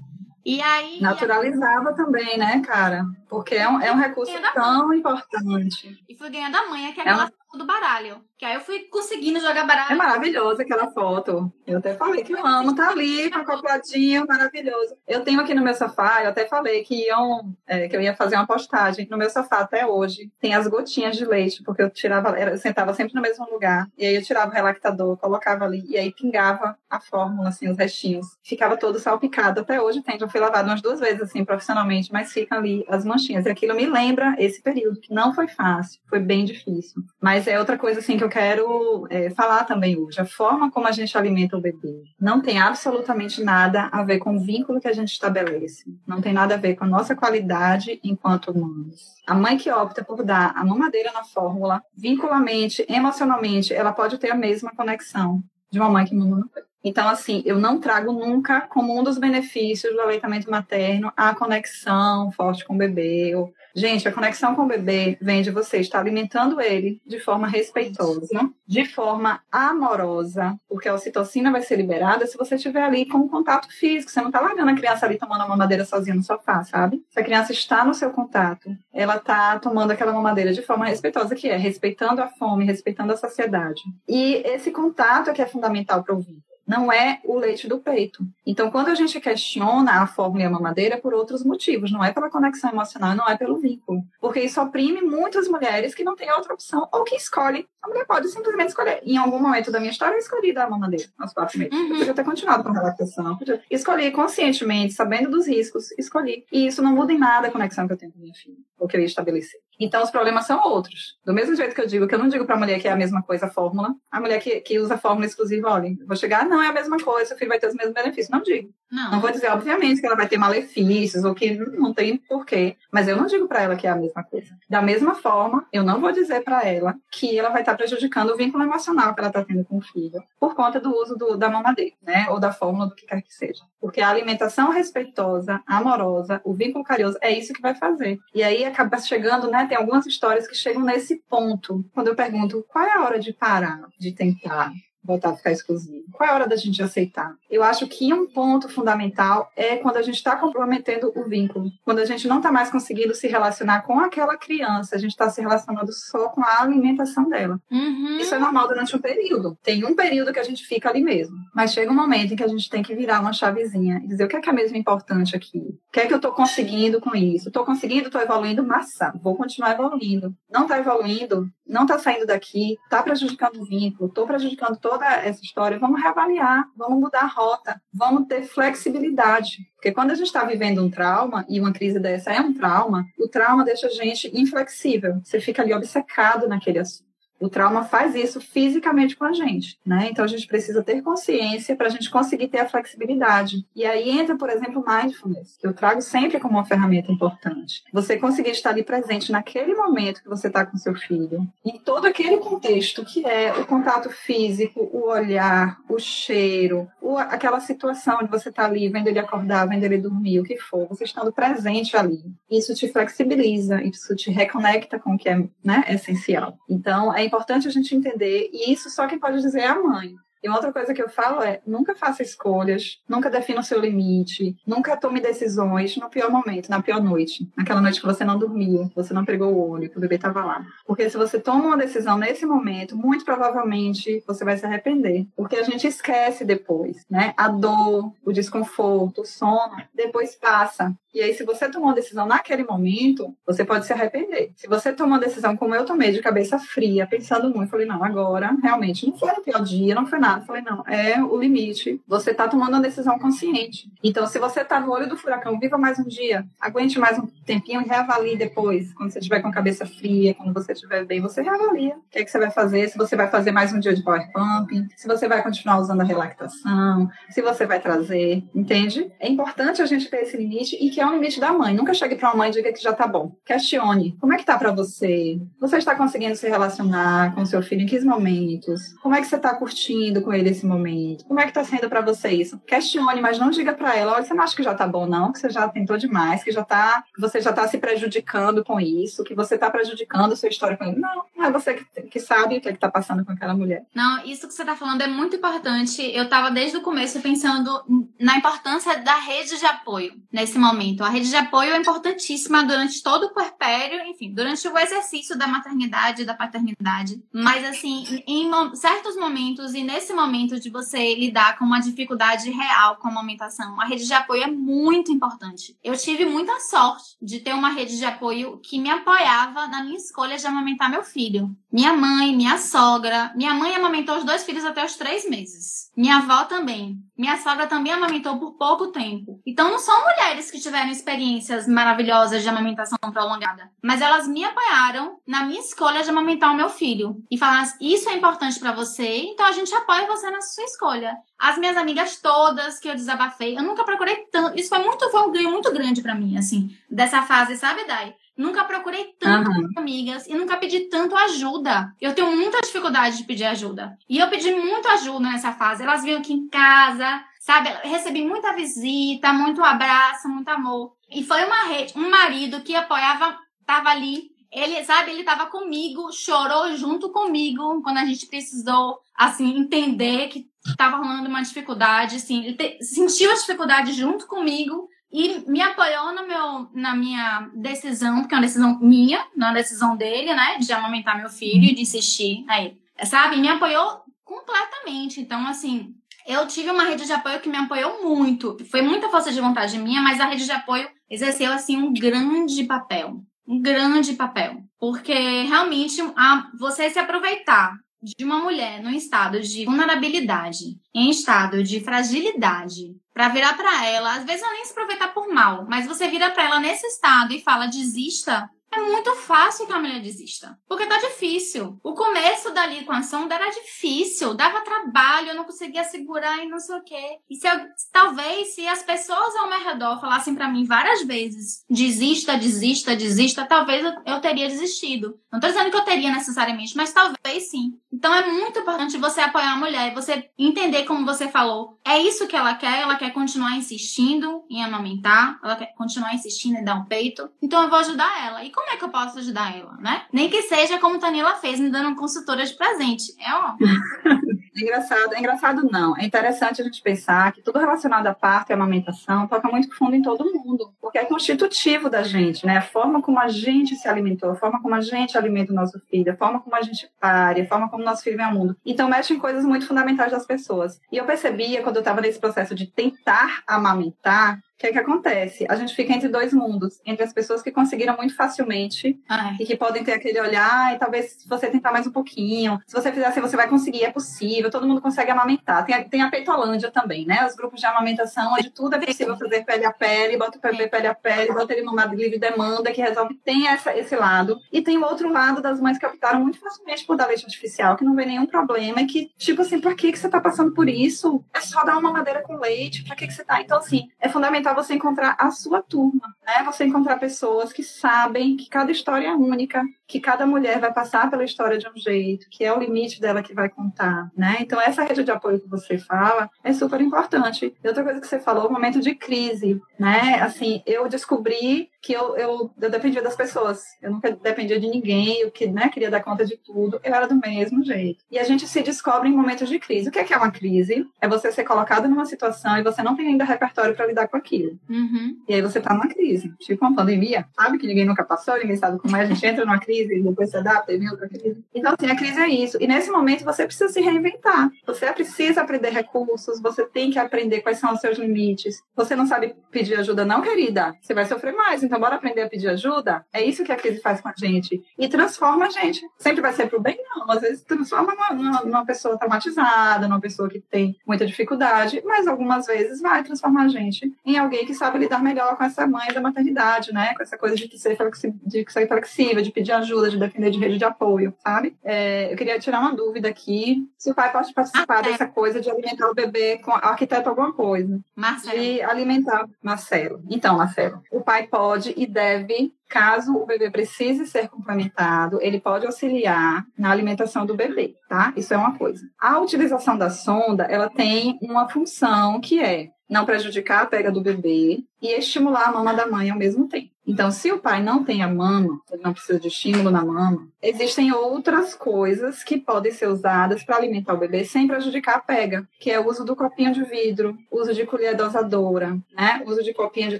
[0.46, 1.02] E aí.
[1.02, 3.06] Naturalizava também, né, cara?
[3.28, 6.04] Porque é um, é um recurso tão importante.
[6.08, 7.32] E fui ganhando a manha, que é aquela.
[7.58, 8.22] Do baralho.
[8.38, 9.92] Que aí eu fui conseguindo jogar baralho.
[9.92, 11.52] É maravilhosa aquela foto.
[11.68, 14.96] Eu até falei que eu amo, tá ali, acopladinho, maravilhoso.
[15.06, 18.16] Eu tenho aqui no meu sofá, eu até falei que, iam, é, que eu ia
[18.16, 20.32] fazer uma postagem no meu sofá até hoje.
[20.40, 23.88] Tem as gotinhas de leite, porque eu tirava, eu sentava sempre no mesmo lugar.
[23.98, 27.78] E aí eu tirava o relactador, colocava ali, e aí pingava a fórmula, assim, os
[27.78, 28.26] restinhos.
[28.42, 29.60] Ficava todo salpicado.
[29.60, 33.04] Até hoje tem, já fui lavado umas duas vezes, assim, profissionalmente, mas ficam ali as
[33.04, 33.46] manchinhas.
[33.46, 37.04] E aquilo me lembra esse período, que não foi fácil, foi bem difícil.
[37.22, 40.20] Mas é outra coisa, assim, que eu quero é, falar também hoje.
[40.20, 44.36] A forma como a gente alimenta o bebê não tem absolutamente nada a ver com
[44.36, 45.84] o vínculo que a gente estabelece.
[46.08, 49.02] Não tem nada a ver com a nossa qualidade enquanto humanos.
[49.28, 54.32] A mãe que opta por dar a mamadeira na fórmula, vinculamente, emocionalmente, ela pode ter
[54.32, 56.69] a mesma conexão de uma mãe que mama no peito.
[56.84, 62.32] Então, assim, eu não trago nunca como um dos benefícios do aleitamento materno a conexão
[62.32, 66.00] forte com o bebê, ou Gente, a conexão com o bebê vem de você estar
[66.00, 72.38] alimentando ele de forma respeitosa, de forma amorosa, porque a ocitocina vai ser liberada se
[72.38, 74.12] você estiver ali com contato físico.
[74.12, 77.02] Você não está largando a criança ali tomando uma mamadeira sozinha no sofá, sabe?
[77.10, 81.36] Se a criança está no seu contato, ela está tomando aquela mamadeira de forma respeitosa,
[81.36, 83.82] que é respeitando a fome, respeitando a saciedade.
[84.08, 87.80] E esse contato é que é fundamental para o vínculo não é o leite do
[87.80, 88.24] peito.
[88.46, 92.04] Então, quando a gente questiona a fórmula e a mamadeira, é por outros motivos, não
[92.04, 94.04] é pela conexão emocional, não é pelo vínculo.
[94.22, 97.66] Porque isso oprime muitas mulheres que não têm outra opção ou que escolhem.
[97.82, 99.02] A mulher pode simplesmente escolher.
[99.04, 101.74] Em algum momento da minha história, eu escolhi dar a mamadeira aos quatro meses.
[101.74, 101.88] Uhum.
[101.94, 103.36] Eu podia ter continuado com a lactação.
[103.38, 103.64] Podia...
[103.72, 106.46] Escolhi conscientemente, sabendo dos riscos, escolhi.
[106.52, 108.88] E isso não muda em nada a conexão que eu tenho com minha filha, ou
[108.88, 109.60] que eu ia estabelecer.
[109.80, 111.18] Então, os problemas são outros.
[111.26, 112.92] Do mesmo jeito que eu digo, que eu não digo para a mulher que é
[112.92, 116.18] a mesma coisa a fórmula, a mulher que, que usa a fórmula exclusiva, olha, vou
[116.18, 118.30] chegar, não é a mesma coisa, o filho vai ter os mesmos benefícios.
[118.30, 118.74] Não digo.
[118.92, 119.12] Não.
[119.12, 123.08] não vou dizer, obviamente, que ela vai ter malefícios ou que não tem porquê, mas
[123.08, 124.58] eu não digo para ela que é a mesma coisa.
[124.70, 128.32] Da mesma forma, eu não vou dizer para ela que ela vai estar tá prejudicando
[128.32, 131.38] o vínculo emocional que ela está tendo com o filho por conta do uso do,
[131.38, 132.28] da mamadeira, né?
[132.30, 133.64] Ou da fórmula, do que quer que seja.
[133.80, 138.20] Porque a alimentação respeitosa, amorosa, o vínculo carinhoso, é isso que vai fazer.
[138.34, 139.68] E aí acaba chegando, né?
[139.68, 141.86] Tem algumas histórias que chegam nesse ponto.
[141.94, 144.72] Quando eu pergunto qual é a hora de parar, de tentar,
[145.04, 146.06] voltar a ficar exclusivo?
[146.12, 147.34] Qual é a hora da gente aceitar?
[147.50, 152.00] Eu acho que um ponto fundamental é quando a gente está comprometendo o vínculo, quando
[152.00, 155.42] a gente não está mais conseguindo se relacionar com aquela criança, a gente está se
[155.42, 157.60] relacionando só com a alimentação dela.
[157.72, 158.18] Uhum.
[158.20, 159.58] Isso é normal durante um período.
[159.64, 162.44] Tem um período que a gente fica ali mesmo, mas chega um momento em que
[162.44, 164.78] a gente tem que virar uma chavezinha e dizer o que é que é mesmo
[164.78, 167.48] importante aqui, o que é que eu estou conseguindo com isso?
[167.50, 170.34] Estou conseguindo, estou evoluindo, massa, vou continuar evoluindo.
[170.52, 175.44] Não está evoluindo, não está saindo daqui, está prejudicando o vínculo, estou prejudicando toda essa
[175.44, 179.70] história, vamos reavaliar, vamos mudar a rota, vamos ter flexibilidade.
[179.76, 183.06] Porque quando a gente está vivendo um trauma, e uma crise dessa é um trauma,
[183.20, 185.22] o trauma deixa a gente inflexível.
[185.24, 187.09] Você fica ali obcecado naquele assunto.
[187.40, 190.10] O trauma faz isso fisicamente com a gente, né?
[190.12, 193.66] Então a gente precisa ter consciência para a gente conseguir ter a flexibilidade.
[193.76, 197.84] E aí entra, por exemplo, mindfulness, que eu trago sempre como uma ferramenta importante.
[197.94, 202.06] Você conseguir estar ali presente naquele momento que você está com seu filho, em todo
[202.06, 208.30] aquele contexto que é o contato físico, o olhar, o cheiro, o, aquela situação de
[208.30, 211.32] você estar tá ali, vendo ele acordar, vendo ele dormir, o que for, você estando
[211.32, 212.24] presente ali.
[212.50, 216.58] Isso te flexibiliza, isso te reconecta com o que é né, essencial.
[216.70, 220.16] Então, é importante a gente entender, e isso só quem pode dizer é a mãe.
[220.42, 223.80] E uma outra coisa que eu falo é: nunca faça escolhas, nunca defina o seu
[223.80, 228.40] limite, nunca tome decisões no pior momento, na pior noite, naquela noite que você não
[228.40, 230.66] dormia, que você não pegou o olho, que o bebê estava lá.
[230.86, 235.58] Porque se você toma uma decisão nesse momento, muito provavelmente você vai se arrepender, porque
[235.58, 237.34] a gente esquece depois, né?
[237.36, 240.96] A dor, o desconforto, o sono, depois passa.
[241.14, 244.52] E aí, se você tomou uma decisão naquele momento, você pode se arrepender.
[244.56, 248.04] Se você tomou uma decisão como eu tomei, de cabeça fria, pensando muito, falei, não,
[248.04, 250.46] agora, realmente, não foi no pior dia, não foi nada.
[250.46, 252.00] Falei, não, é o limite.
[252.08, 253.90] Você tá tomando uma decisão consciente.
[254.04, 257.26] Então, se você tá no olho do furacão, viva mais um dia, aguente mais um
[257.46, 258.94] tempinho e reavalie depois.
[258.94, 261.96] Quando você estiver com a cabeça fria, quando você estiver bem, você reavalia.
[261.96, 262.88] O que é que você vai fazer?
[262.88, 266.02] Se você vai fazer mais um dia de power pumping, se você vai continuar usando
[266.02, 269.12] a relactação, se você vai trazer, entende?
[269.20, 271.74] É importante a gente ter esse limite e que é o limite da mãe.
[271.74, 273.36] Nunca chegue para uma mãe e diga que já tá bom.
[273.46, 274.18] Questione.
[274.20, 275.40] Como é que tá para você?
[275.60, 278.94] Você está conseguindo se relacionar com seu filho em que momentos?
[279.02, 281.26] Como é que você está curtindo com ele esse momento?
[281.26, 282.60] Como é que tá sendo para você isso?
[282.66, 285.32] Questione, mas não diga para ela, olha, você não acha que já tá bom não,
[285.32, 288.80] que você já tentou demais, que já tá, que você já tá se prejudicando com
[288.80, 291.00] isso, que você tá prejudicando a sua história com ele.
[291.00, 293.54] Não, não é você que, que sabe o que é que tá passando com aquela
[293.54, 293.84] mulher.
[293.94, 296.02] Não, isso que você tá falando é muito importante.
[296.14, 297.84] Eu tava desde o começo pensando
[298.20, 300.89] na importância da rede de apoio nesse momento.
[301.02, 305.48] A rede de apoio é importantíssima durante todo o puerpério, enfim, durante o exercício da
[305.48, 307.24] maternidade e da paternidade.
[307.32, 312.98] Mas, assim, em certos momentos e nesse momento de você lidar com uma dificuldade real
[312.98, 315.78] com a amamentação, a rede de apoio é muito importante.
[315.84, 319.98] Eu tive muita sorte de ter uma rede de apoio que me apoiava na minha
[319.98, 321.56] escolha de amamentar meu filho.
[321.72, 323.32] Minha mãe, minha sogra.
[323.36, 325.92] Minha mãe amamentou os dois filhos até os três meses.
[325.96, 326.98] Minha avó também.
[327.16, 329.40] Minha sogra também amamentou por pouco tempo.
[329.46, 335.20] Então não são mulheres que tiveram experiências maravilhosas de amamentação prolongada, mas elas me apoiaram
[335.28, 339.18] na minha escolha de amamentar o meu filho e falaram: "Isso é importante para você,
[339.18, 341.18] então a gente apoia você na sua escolha".
[341.38, 345.22] As minhas amigas todas que eu desabafei, eu nunca procurei tanto, isso foi muito foi
[345.22, 348.16] um ganho muito grande para mim assim, dessa fase, sabe, Dai?
[348.40, 349.68] Nunca procurei tantas uhum.
[349.76, 351.94] amigas e nunca pedi tanto ajuda.
[352.00, 353.98] Eu tenho muita dificuldade de pedir ajuda.
[354.08, 355.84] E eu pedi muito ajuda nessa fase.
[355.84, 357.68] Elas vinham aqui em casa, sabe?
[357.68, 360.94] Eu recebi muita visita, muito abraço, muito amor.
[361.12, 364.32] E foi uma rede, um marido que apoiava, tava ali.
[364.50, 370.48] Ele, sabe, ele tava comigo, chorou junto comigo quando a gente precisou, assim, entender que
[370.78, 376.14] tava rolando uma dificuldade, assim, ele te, sentiu a dificuldade junto comigo e me apoiou
[376.14, 380.34] no meu, na minha decisão, porque é uma decisão minha, não é uma decisão dele,
[380.34, 380.58] né?
[380.60, 382.78] De amamentar meu filho e de insistir aí.
[383.04, 383.38] Sabe?
[383.38, 385.20] Me apoiou completamente.
[385.20, 385.96] Então, assim,
[386.28, 388.56] eu tive uma rede de apoio que me apoiou muito.
[388.70, 392.64] Foi muita força de vontade minha, mas a rede de apoio exerceu, assim, um grande
[392.66, 393.22] papel.
[393.48, 394.58] Um grande papel.
[394.78, 401.64] Porque realmente a, você se aproveitar de uma mulher num estado de vulnerabilidade, em estado
[401.64, 405.86] de fragilidade, para virar para ela, às vezes ela nem se aproveitar por mal, mas
[405.86, 410.02] você vira para ela nesse estado e fala desista, é muito fácil que a mulher
[410.02, 410.58] desista.
[410.68, 411.80] Porque tá difícil.
[411.84, 416.48] O começo da com a sonda era difícil, dava trabalho, eu não conseguia segurar e
[416.48, 417.18] não sei o quê.
[417.30, 417.54] E se eu,
[417.92, 423.46] talvez se as pessoas ao meu redor falassem para mim várias vezes, desista, desista, desista,
[423.46, 425.20] talvez eu, eu teria desistido.
[425.32, 427.80] Não tô dizendo que eu teria necessariamente, mas talvez sim.
[427.92, 431.80] Então é muito importante você apoiar a mulher você entender como você falou.
[431.84, 436.58] É isso que ela quer, ela quer continuar insistindo em amamentar, ela quer continuar insistindo
[436.58, 437.30] em dar um peito.
[437.42, 438.44] Então eu vou ajudar ela.
[438.44, 440.04] E como é que eu posso ajudar ela, né?
[440.12, 443.16] Nem que seja como Tanila fez, me dando consultora de presente.
[443.20, 443.56] É ó.
[444.60, 445.96] É engraçado, é engraçado não.
[445.96, 449.96] É interessante a gente pensar que tudo relacionado à parto e amamentação toca muito fundo
[449.96, 452.58] em todo mundo, porque é constitutivo da gente, né?
[452.58, 455.80] A forma como a gente se alimentou, a forma como a gente alimenta o nosso
[455.90, 458.34] filho, a forma como a gente pare, a forma como o nosso filho vem ao
[458.34, 458.58] mundo.
[458.66, 460.82] Então mexe em coisas muito fundamentais das pessoas.
[460.92, 465.46] E eu percebia quando eu estava nesse processo de tentar amamentar que é que acontece?
[465.48, 469.38] A gente fica entre dois mundos, entre as pessoas que conseguiram muito facilmente Ai.
[469.40, 472.74] e que podem ter aquele olhar, e talvez se você tentar mais um pouquinho, se
[472.74, 475.66] você fizer assim, você vai conseguir, é possível, todo mundo consegue amamentar.
[475.66, 477.26] Tem a, tem a peitolândia também, né?
[477.26, 480.68] Os grupos de amamentação, onde tudo é possível fazer pele a pele, bota o bebê
[480.68, 483.16] pele a pele, bota ele numa livre demanda que resolve.
[483.24, 484.38] Tem essa, esse lado.
[484.52, 487.78] E tem o outro lado das mães que optaram muito facilmente por dar leite artificial,
[487.78, 490.54] que não vê nenhum problema, e que, tipo assim, por que, que você tá passando
[490.54, 491.24] por isso?
[491.34, 493.40] É só dar uma madeira com leite, pra que, que você tá?
[493.42, 496.44] Então, assim, é fundamental fundamental você encontrar a sua turma, né?
[496.44, 501.10] Você encontrar pessoas que sabem que cada história é única, que cada mulher vai passar
[501.10, 504.38] pela história de um jeito, que é o limite dela que vai contar, né?
[504.40, 507.56] Então essa rede de apoio que você fala é super importante.
[507.64, 510.20] E outra coisa que você falou, o momento de crise, né?
[510.22, 515.22] Assim, eu descobri que eu, eu, eu dependia das pessoas, eu nunca dependia de ninguém,
[515.22, 518.04] eu que, né, queria dar conta de tudo, eu era do mesmo jeito.
[518.12, 519.90] E a gente se descobre em momentos de crise.
[519.90, 520.86] O que é, que é uma crise?
[521.02, 524.18] É você ser colocado numa situação e você não tem ainda repertório para lidar com
[524.18, 524.60] aquilo.
[524.70, 525.18] Uhum.
[525.28, 527.58] E aí você tá numa crise, tipo uma pandemia, sabe?
[527.58, 530.30] Que ninguém nunca passou, ninguém sabe como é, a gente entra numa crise crise, depois
[530.30, 531.44] se adapta e vem outra crise.
[531.54, 532.58] Então, assim, a crise é isso.
[532.60, 534.50] E nesse momento você precisa se reinventar.
[534.66, 538.62] Você precisa aprender recursos, você tem que aprender quais são os seus limites.
[538.76, 540.76] Você não sabe pedir ajuda, não, querida?
[540.82, 543.06] Você vai sofrer mais, então bora aprender a pedir ajuda?
[543.14, 544.62] É isso que a crise faz com a gente.
[544.78, 545.82] E transforma a gente.
[545.98, 546.78] Sempre vai ser pro bem?
[546.96, 547.10] Não.
[547.10, 552.46] Às vezes transforma numa, numa pessoa traumatizada, numa pessoa que tem muita dificuldade, mas algumas
[552.46, 556.02] vezes vai transformar a gente em alguém que sabe lidar melhor com essa mãe da
[556.02, 556.94] maternidade, né?
[556.96, 557.78] Com essa coisa de ser,
[558.26, 561.56] de ser flexível, de pedir ajuda, de depender de rede de apoio, sabe?
[561.64, 563.68] É, eu queria tirar uma dúvida aqui.
[563.78, 567.34] Se o pai pode participar ah, dessa coisa de alimentar o bebê com arquiteto alguma
[567.34, 567.80] coisa.
[567.96, 568.40] Marcelo.
[568.40, 570.02] De alimentar Marcelo.
[570.10, 575.66] Então, Marcelo, o pai pode e deve Caso o bebê precise ser complementado, ele pode
[575.66, 578.14] auxiliar na alimentação do bebê, tá?
[578.16, 578.88] Isso é uma coisa.
[579.00, 584.02] A utilização da sonda, ela tem uma função que é não prejudicar a pega do
[584.02, 586.70] bebê e estimular a mama da mãe ao mesmo tempo.
[586.90, 590.28] Então, se o pai não tem a mama, ele não precisa de estímulo na mama,
[590.42, 595.48] existem outras coisas que podem ser usadas para alimentar o bebê sem prejudicar a pega,
[595.60, 599.24] que é o uso do copinho de vidro, uso de colher dosadora, né?
[599.26, 600.00] uso de copinho de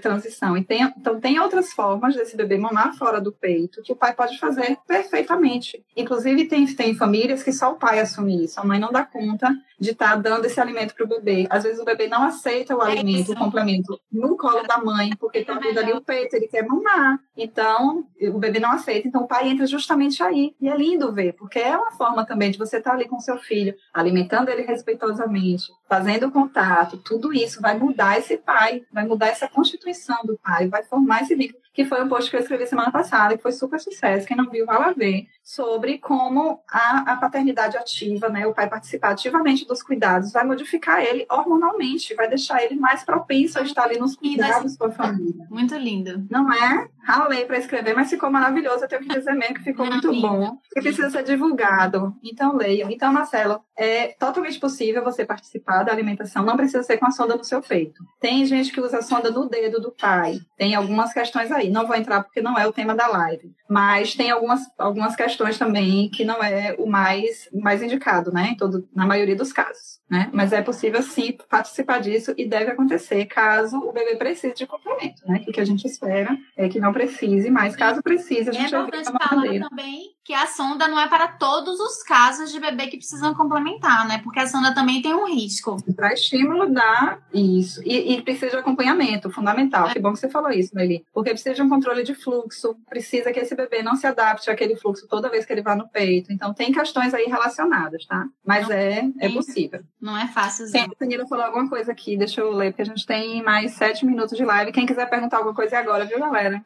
[0.00, 0.56] transição.
[0.56, 4.14] E tem, então, tem outras formas desse bebê mamar fora do peito que o pai
[4.14, 5.84] pode fazer perfeitamente.
[5.96, 9.54] Inclusive, tem, tem famílias que só o pai assume isso, a mãe não dá conta
[9.80, 11.46] de estar tá dando esse alimento para o bebê.
[11.48, 15.10] Às vezes o bebê não aceita o é alimento, o complemento no colo da mãe,
[15.18, 17.18] porque está vindo ali o peito, ele quer mamar.
[17.34, 19.08] Então, o bebê não aceita.
[19.08, 20.29] Então, o pai entra justamente aí.
[20.32, 23.18] E é lindo ver, porque é uma forma também de você estar tá ali com
[23.20, 26.96] seu filho, alimentando ele respeitosamente, fazendo contato.
[26.98, 31.34] Tudo isso vai mudar esse pai, vai mudar essa constituição do pai, vai formar esse
[31.34, 34.26] vínculo que foi um post que eu escrevi semana passada, que foi super sucesso.
[34.26, 35.26] Quem não viu, vai lá ver.
[35.42, 41.02] Sobre como a, a paternidade ativa, né, o pai participar ativamente dos cuidados, vai modificar
[41.02, 45.46] ele hormonalmente, vai deixar ele mais propenso a estar ali nos cuidados com a família.
[45.50, 46.26] Muito lindo.
[46.30, 46.88] Não é?
[47.02, 48.84] Ralei para escrever, mas ficou maravilhoso.
[48.84, 50.58] Eu tenho que dizer mesmo que ficou muito bom.
[50.76, 52.14] E precisa ser divulgado.
[52.22, 52.90] Então, leiam.
[52.90, 56.44] Então, Marcelo, é totalmente possível você participar da alimentação.
[56.44, 58.04] Não precisa ser com a sonda no seu peito.
[58.20, 60.38] Tem gente que usa a sonda no dedo do pai.
[60.56, 61.59] Tem algumas questões aí.
[61.68, 63.52] Não vou entrar porque não é o tema da live.
[63.68, 68.50] Mas tem algumas, algumas questões também que não é o mais, mais indicado, né?
[68.52, 70.28] Em todo, na maioria dos casos né?
[70.32, 75.22] Mas é possível sim participar disso e deve acontecer caso o bebê precise de complemento,
[75.24, 75.44] né?
[75.46, 78.78] O que a gente espera é que não precise, mas caso precise, a gente é
[78.78, 82.96] importante falar também que a sonda não é para todos os casos de bebê que
[82.98, 84.20] precisam complementar, né?
[84.22, 85.76] Porque a sonda também tem um risco.
[85.94, 87.80] Para estímulo dá isso.
[87.84, 89.88] E, e, precisa de acompanhamento, fundamental.
[89.88, 89.92] É.
[89.92, 91.04] Que bom que você falou isso, Nelly.
[91.12, 94.76] Porque precisa de um controle de fluxo, precisa que esse bebê não se adapte àquele
[94.76, 96.32] fluxo toda vez que ele vá no peito.
[96.32, 98.26] Então tem questões aí relacionadas, tá?
[98.44, 99.80] Mas não, é, é possível.
[100.00, 100.70] Não é fácil.
[100.70, 104.04] Tem, a falou alguma coisa aqui, deixa eu ler, porque a gente tem mais sete
[104.04, 104.72] minutos de live.
[104.72, 106.62] Quem quiser perguntar alguma coisa é agora, viu, galera?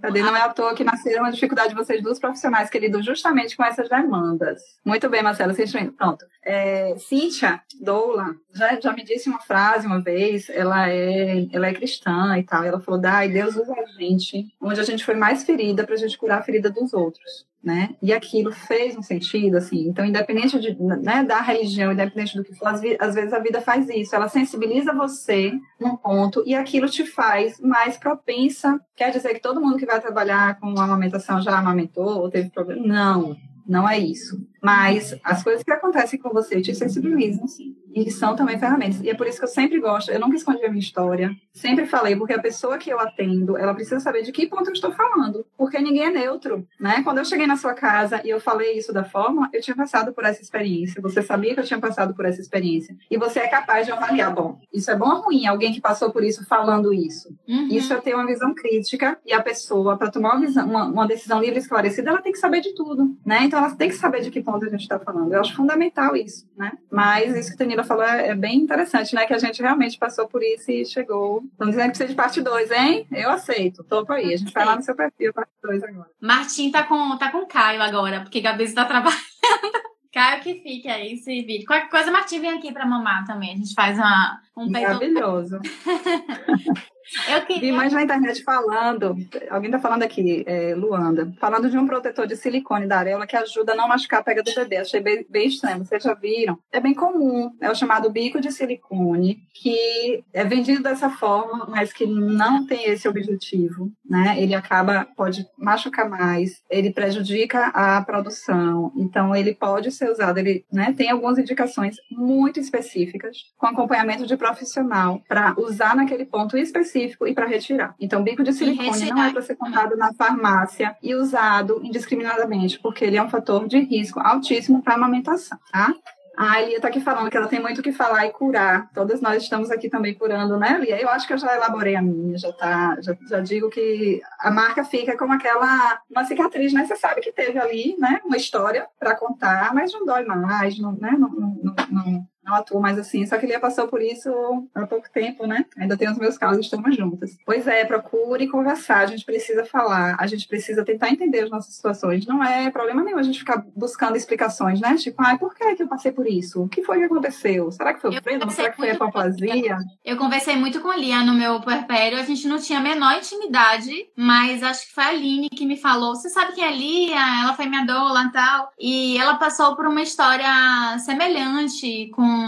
[0.00, 0.22] Cadê?
[0.22, 3.56] Não é à toa que nasceram a dificuldade de vocês duas profissionais que lidam justamente
[3.56, 4.60] com essas demandas.
[4.84, 5.92] Muito bem, Marcela, vocês estão.
[5.92, 6.24] Pronto.
[6.44, 11.74] É, Cíntia Doula já, já me disse uma frase uma vez, ela é, ela é
[11.74, 15.14] cristã e tal, e ela falou, Dai, Deus usa a gente onde a gente foi
[15.14, 17.94] mais ferida para a gente curar a ferida dos outros né?
[18.02, 19.88] E aquilo fez um sentido, assim.
[19.88, 23.88] Então, independente de, né, da religião, independente do que for, às, vezes a vida faz
[23.88, 24.14] isso.
[24.14, 28.80] Ela sensibiliza você num ponto e aquilo te faz mais propensa.
[28.96, 32.84] Quer dizer que todo mundo que vai trabalhar com amamentação já amamentou ou teve problema?
[32.84, 33.36] Não,
[33.66, 34.36] não é isso.
[34.62, 37.76] Mas as coisas que acontecem com você te sensibilizam, sim.
[37.94, 39.00] E são também ferramentas.
[39.02, 41.34] E é por isso que eu sempre gosto, eu nunca escondi a minha história.
[41.52, 44.72] Sempre falei, porque a pessoa que eu atendo, ela precisa saber de que ponto eu
[44.72, 45.44] estou falando.
[45.58, 47.02] Porque ninguém é neutro, né?
[47.02, 50.12] Quando eu cheguei na sua casa e eu falei isso da forma, eu tinha passado
[50.12, 51.02] por essa experiência.
[51.02, 52.96] Você sabia que eu tinha passado por essa experiência.
[53.10, 55.46] E você é capaz de avaliar, bom, isso é bom ou ruim?
[55.46, 57.28] Alguém que passou por isso falando isso.
[57.48, 57.68] Uhum.
[57.68, 59.18] Isso eu tenho uma visão crítica.
[59.26, 62.32] E a pessoa, para tomar uma, visão, uma, uma decisão livre e esclarecida, ela tem
[62.32, 63.44] que saber de tudo, né?
[63.44, 65.32] Então ela tem que saber de que ponto a gente está falando.
[65.32, 66.72] Eu acho fundamental isso, né?
[66.90, 69.26] Mas isso que a Tanira falou é, é, bem interessante, né?
[69.26, 71.42] Que a gente realmente passou por isso e chegou.
[71.52, 73.06] Estão dizendo que precisa de parte 2, hein?
[73.10, 73.84] Eu aceito.
[73.84, 74.34] Topo aí.
[74.34, 76.10] A gente vai lá no seu perfil, parte 2 agora.
[76.20, 79.20] Martim tá com, tá com Caio agora, porque Gabi está trabalhando.
[80.12, 81.66] Caio que fique aí esse vídeo.
[81.66, 83.54] Qualquer coisa, Martim vem aqui para mamar também.
[83.54, 85.58] A gente faz uma, um Maravilhoso.
[87.28, 87.60] Eu queria...
[87.60, 89.16] Vi mais na internet falando,
[89.50, 93.36] alguém está falando aqui, é, Luanda, falando de um protetor de silicone da areola que
[93.36, 94.76] ajuda a não machucar a pega do bebê.
[94.76, 96.58] Achei bem, bem estranho, vocês já viram?
[96.70, 101.92] É bem comum, é o chamado bico de silicone, que é vendido dessa forma, mas
[101.92, 104.36] que não tem esse objetivo, né?
[104.38, 110.64] Ele acaba, pode machucar mais, ele prejudica a produção, então ele pode ser usado, ele
[110.72, 117.28] né, tem algumas indicações muito específicas, com acompanhamento de profissional, para usar naquele ponto específico
[117.28, 117.94] e para retirar.
[118.00, 123.04] Então, bico de silicone não é para ser comprado na farmácia e usado indiscriminadamente, porque
[123.04, 125.94] ele é um fator de risco altíssimo para amamentação, tá?
[126.36, 128.90] A Elia está aqui falando que ela tem muito o que falar e curar.
[128.94, 131.00] Todas nós estamos aqui também curando, né, Elia?
[131.00, 134.50] Eu acho que eu já elaborei a minha, já tá, já, já digo que a
[134.50, 136.86] marca fica como aquela uma cicatriz, né?
[136.86, 140.92] Você sabe que teve ali, né, uma história para contar, mas não dói mais, não,
[140.92, 141.14] né?
[141.18, 142.21] Não, não, não,
[142.52, 143.26] não atuo mais assim.
[143.26, 144.30] Só que ele passou por isso
[144.74, 145.64] há pouco tempo, né?
[145.78, 147.36] Ainda tem os meus casos, estamos juntas.
[147.46, 151.74] Pois é, procure conversar, a gente precisa falar, a gente precisa tentar entender as nossas
[151.74, 152.26] situações.
[152.26, 154.94] Não é problema nenhum a gente ficar buscando explicações, né?
[154.96, 156.62] Tipo, ai, por que, que eu passei por isso?
[156.62, 157.70] O que foi que aconteceu?
[157.70, 158.50] Será que foi o freio?
[158.50, 159.78] Será que foi a hipoplasia?
[160.04, 163.16] Eu conversei muito com a Lia no meu puerpério, a gente não tinha a menor
[163.16, 166.70] intimidade, mas acho que foi a Aline que me falou, você sabe quem é a
[166.70, 167.42] Lia?
[167.42, 168.72] Ela foi minha doula e tal.
[168.78, 172.41] E ela passou por uma história semelhante com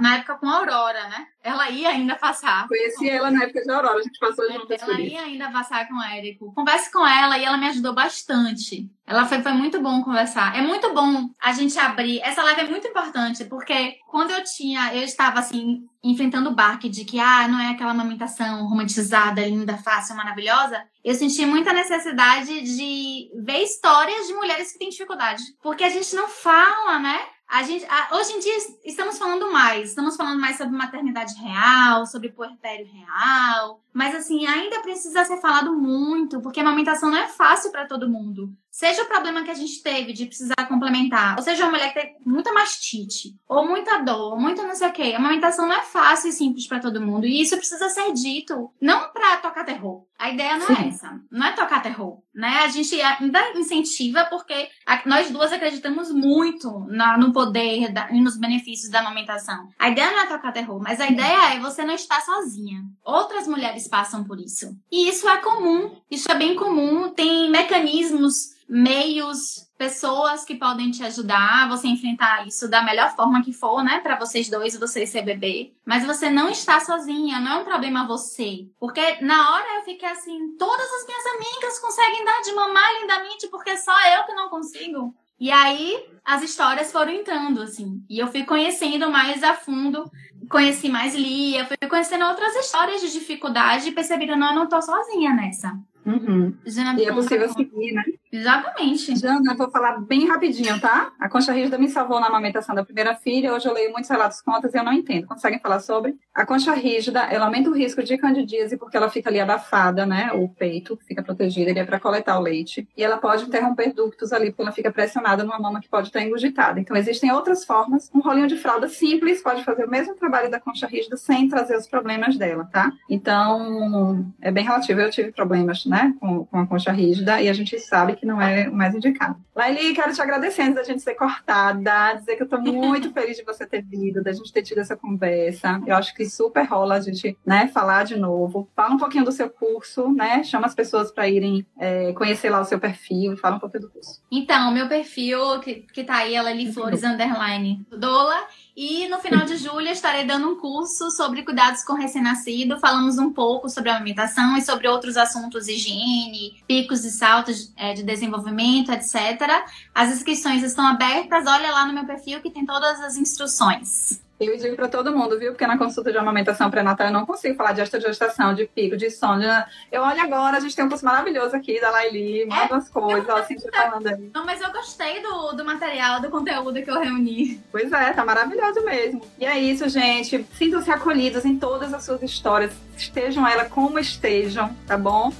[0.00, 1.26] na época com a Aurora, né?
[1.42, 2.66] Ela ia ainda passar.
[2.66, 5.94] Conheci ela na época de Aurora, a gente passou juntas Ela ia ainda passar com
[5.94, 6.52] o Érico.
[6.54, 8.90] Converse com ela e ela me ajudou bastante.
[9.06, 10.56] Ela foi, foi muito bom conversar.
[10.58, 12.20] É muito bom a gente abrir.
[12.20, 16.88] Essa live é muito importante, porque quando eu tinha, eu estava assim, enfrentando o barque
[16.88, 22.62] de que, ah, não é aquela amamentação romantizada, linda, fácil, maravilhosa, eu senti muita necessidade
[22.62, 25.42] de ver histórias de mulheres que têm dificuldade.
[25.62, 27.20] Porque a gente não fala, né?
[27.48, 32.04] A gente, a, hoje em dia estamos falando mais, estamos falando mais sobre maternidade real,
[32.04, 37.28] sobre puerpério real, mas assim, ainda precisa ser falado muito, porque a amamentação não é
[37.28, 38.52] fácil para todo mundo.
[38.76, 41.98] Seja o problema que a gente teve de precisar complementar, ou seja uma mulher que
[41.98, 45.14] tem muita mastite, ou muita dor, ou muito não sei o quê.
[45.14, 48.70] A amamentação não é fácil e simples para todo mundo, e isso precisa ser dito,
[48.78, 50.04] não para tocar terror.
[50.18, 50.82] A ideia não é Sim.
[50.82, 52.64] é essa, não é tocar terror, né?
[52.64, 54.68] A gente ainda incentiva porque
[55.06, 56.86] nós duas acreditamos muito
[57.18, 59.70] no poder e nos benefícios da amamentação.
[59.78, 62.84] A ideia não é tocar terror, mas a ideia é você não estar sozinha.
[63.02, 64.76] Outras mulheres passam por isso.
[64.92, 67.10] E isso é comum, isso é bem comum.
[67.10, 73.52] Tem mecanismos, meios, pessoas que podem te ajudar você enfrentar isso da melhor forma que
[73.52, 75.72] for, né, para vocês dois e você e seu bebê.
[75.84, 78.66] Mas você não está sozinha, não é um problema você.
[78.78, 83.48] Porque na hora eu fiquei assim, todas as minhas amigas conseguem dar de mamar lindamente
[83.48, 85.14] porque só eu que não consigo.
[85.38, 88.02] E aí as histórias foram entrando, assim.
[88.08, 90.10] E eu fui conhecendo mais a fundo
[90.48, 94.68] conheci mais Lia, fui conhecendo outras histórias de dificuldade e percebi que não, eu não
[94.68, 95.76] tô sozinha nessa.
[96.06, 96.54] Uhum.
[96.98, 98.04] e é possível seguir, né?
[98.32, 99.16] Exatamente.
[99.16, 101.10] Jana, eu vou falar bem rapidinho, tá?
[101.18, 103.52] A Concha Rígida me salvou na amamentação da primeira filha.
[103.52, 105.26] Hoje eu leio muitos relatos contas e eu não entendo.
[105.26, 106.14] Conseguem falar sobre?
[106.34, 110.30] A concha rígida, ela aumenta o risco de candidíase porque ela fica ali abafada, né?
[110.34, 112.86] O peito fica protegido, ele é para coletar o leite.
[112.96, 116.20] E ela pode interromper ductos ali porque ela fica pressionada numa mama que pode estar
[116.20, 116.78] engurgitada.
[116.78, 118.10] Então existem outras formas.
[118.14, 121.76] Um rolinho de fralda simples pode fazer o mesmo trabalho da concha rígida sem trazer
[121.76, 122.92] os problemas dela, tá?
[123.08, 125.00] Então é bem relativo.
[125.00, 125.95] Eu tive problemas, né?
[126.20, 129.36] Com, com a concha rígida e a gente sabe que não é o mais indicado.
[129.54, 133.36] Laili, quero te agradecer antes da gente ser cortada, dizer que eu estou muito feliz
[133.36, 135.80] de você ter vindo, da gente ter tido essa conversa.
[135.86, 138.68] Eu acho que super rola a gente, né, falar de novo.
[138.74, 140.42] Fala um pouquinho do seu curso, né?
[140.44, 143.90] Chama as pessoas para irem é, conhecer lá o seu perfil fala um pouquinho do
[143.90, 144.20] curso.
[144.30, 148.36] Então, meu perfil, que, que tá aí, ela ali, Flores Underline Dola.
[148.76, 152.78] E no final de julho estarei dando um curso sobre cuidados com recém-nascido.
[152.78, 157.94] Falamos um pouco sobre a alimentação e sobre outros assuntos, higiene, picos e saltos é,
[157.94, 159.64] de desenvolvimento, etc.
[159.94, 161.46] As inscrições estão abertas.
[161.46, 164.20] Olha lá no meu perfil que tem todas as instruções.
[164.38, 165.52] Eu digo para todo mundo, viu?
[165.52, 169.10] Porque na consulta de amamentação pré-natal eu não consigo falar de gestação, de pico, de
[169.10, 169.42] sono.
[169.90, 172.88] Eu olho agora, a gente tem um curso maravilhoso aqui da Laili, manda é, as
[172.88, 174.30] coisas, ó, assim, falando aí.
[174.34, 177.60] Não, mas eu gostei do, do material, do conteúdo que eu reuni.
[177.72, 179.22] Pois é, tá maravilhoso mesmo.
[179.38, 180.46] E é isso, gente.
[180.54, 182.72] Sintam-se acolhidos em todas as suas histórias.
[182.96, 185.32] Estejam ela como estejam, tá bom?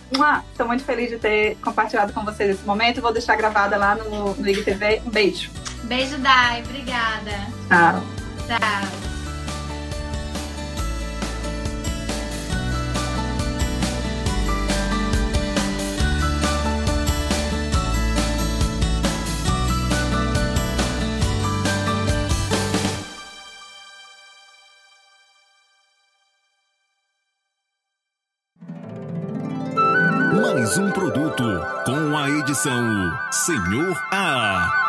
[0.50, 3.00] Estou muito feliz de ter compartilhado com vocês esse momento.
[3.02, 5.02] Vou deixar gravada lá no, no IGTV.
[5.06, 5.50] Um beijo.
[5.84, 6.62] Beijo, Dai.
[6.62, 7.32] Obrigada.
[7.68, 8.25] Tchau.
[8.46, 9.06] Tchau.
[30.78, 31.42] Um produto
[31.86, 34.85] com a edição Senhor A.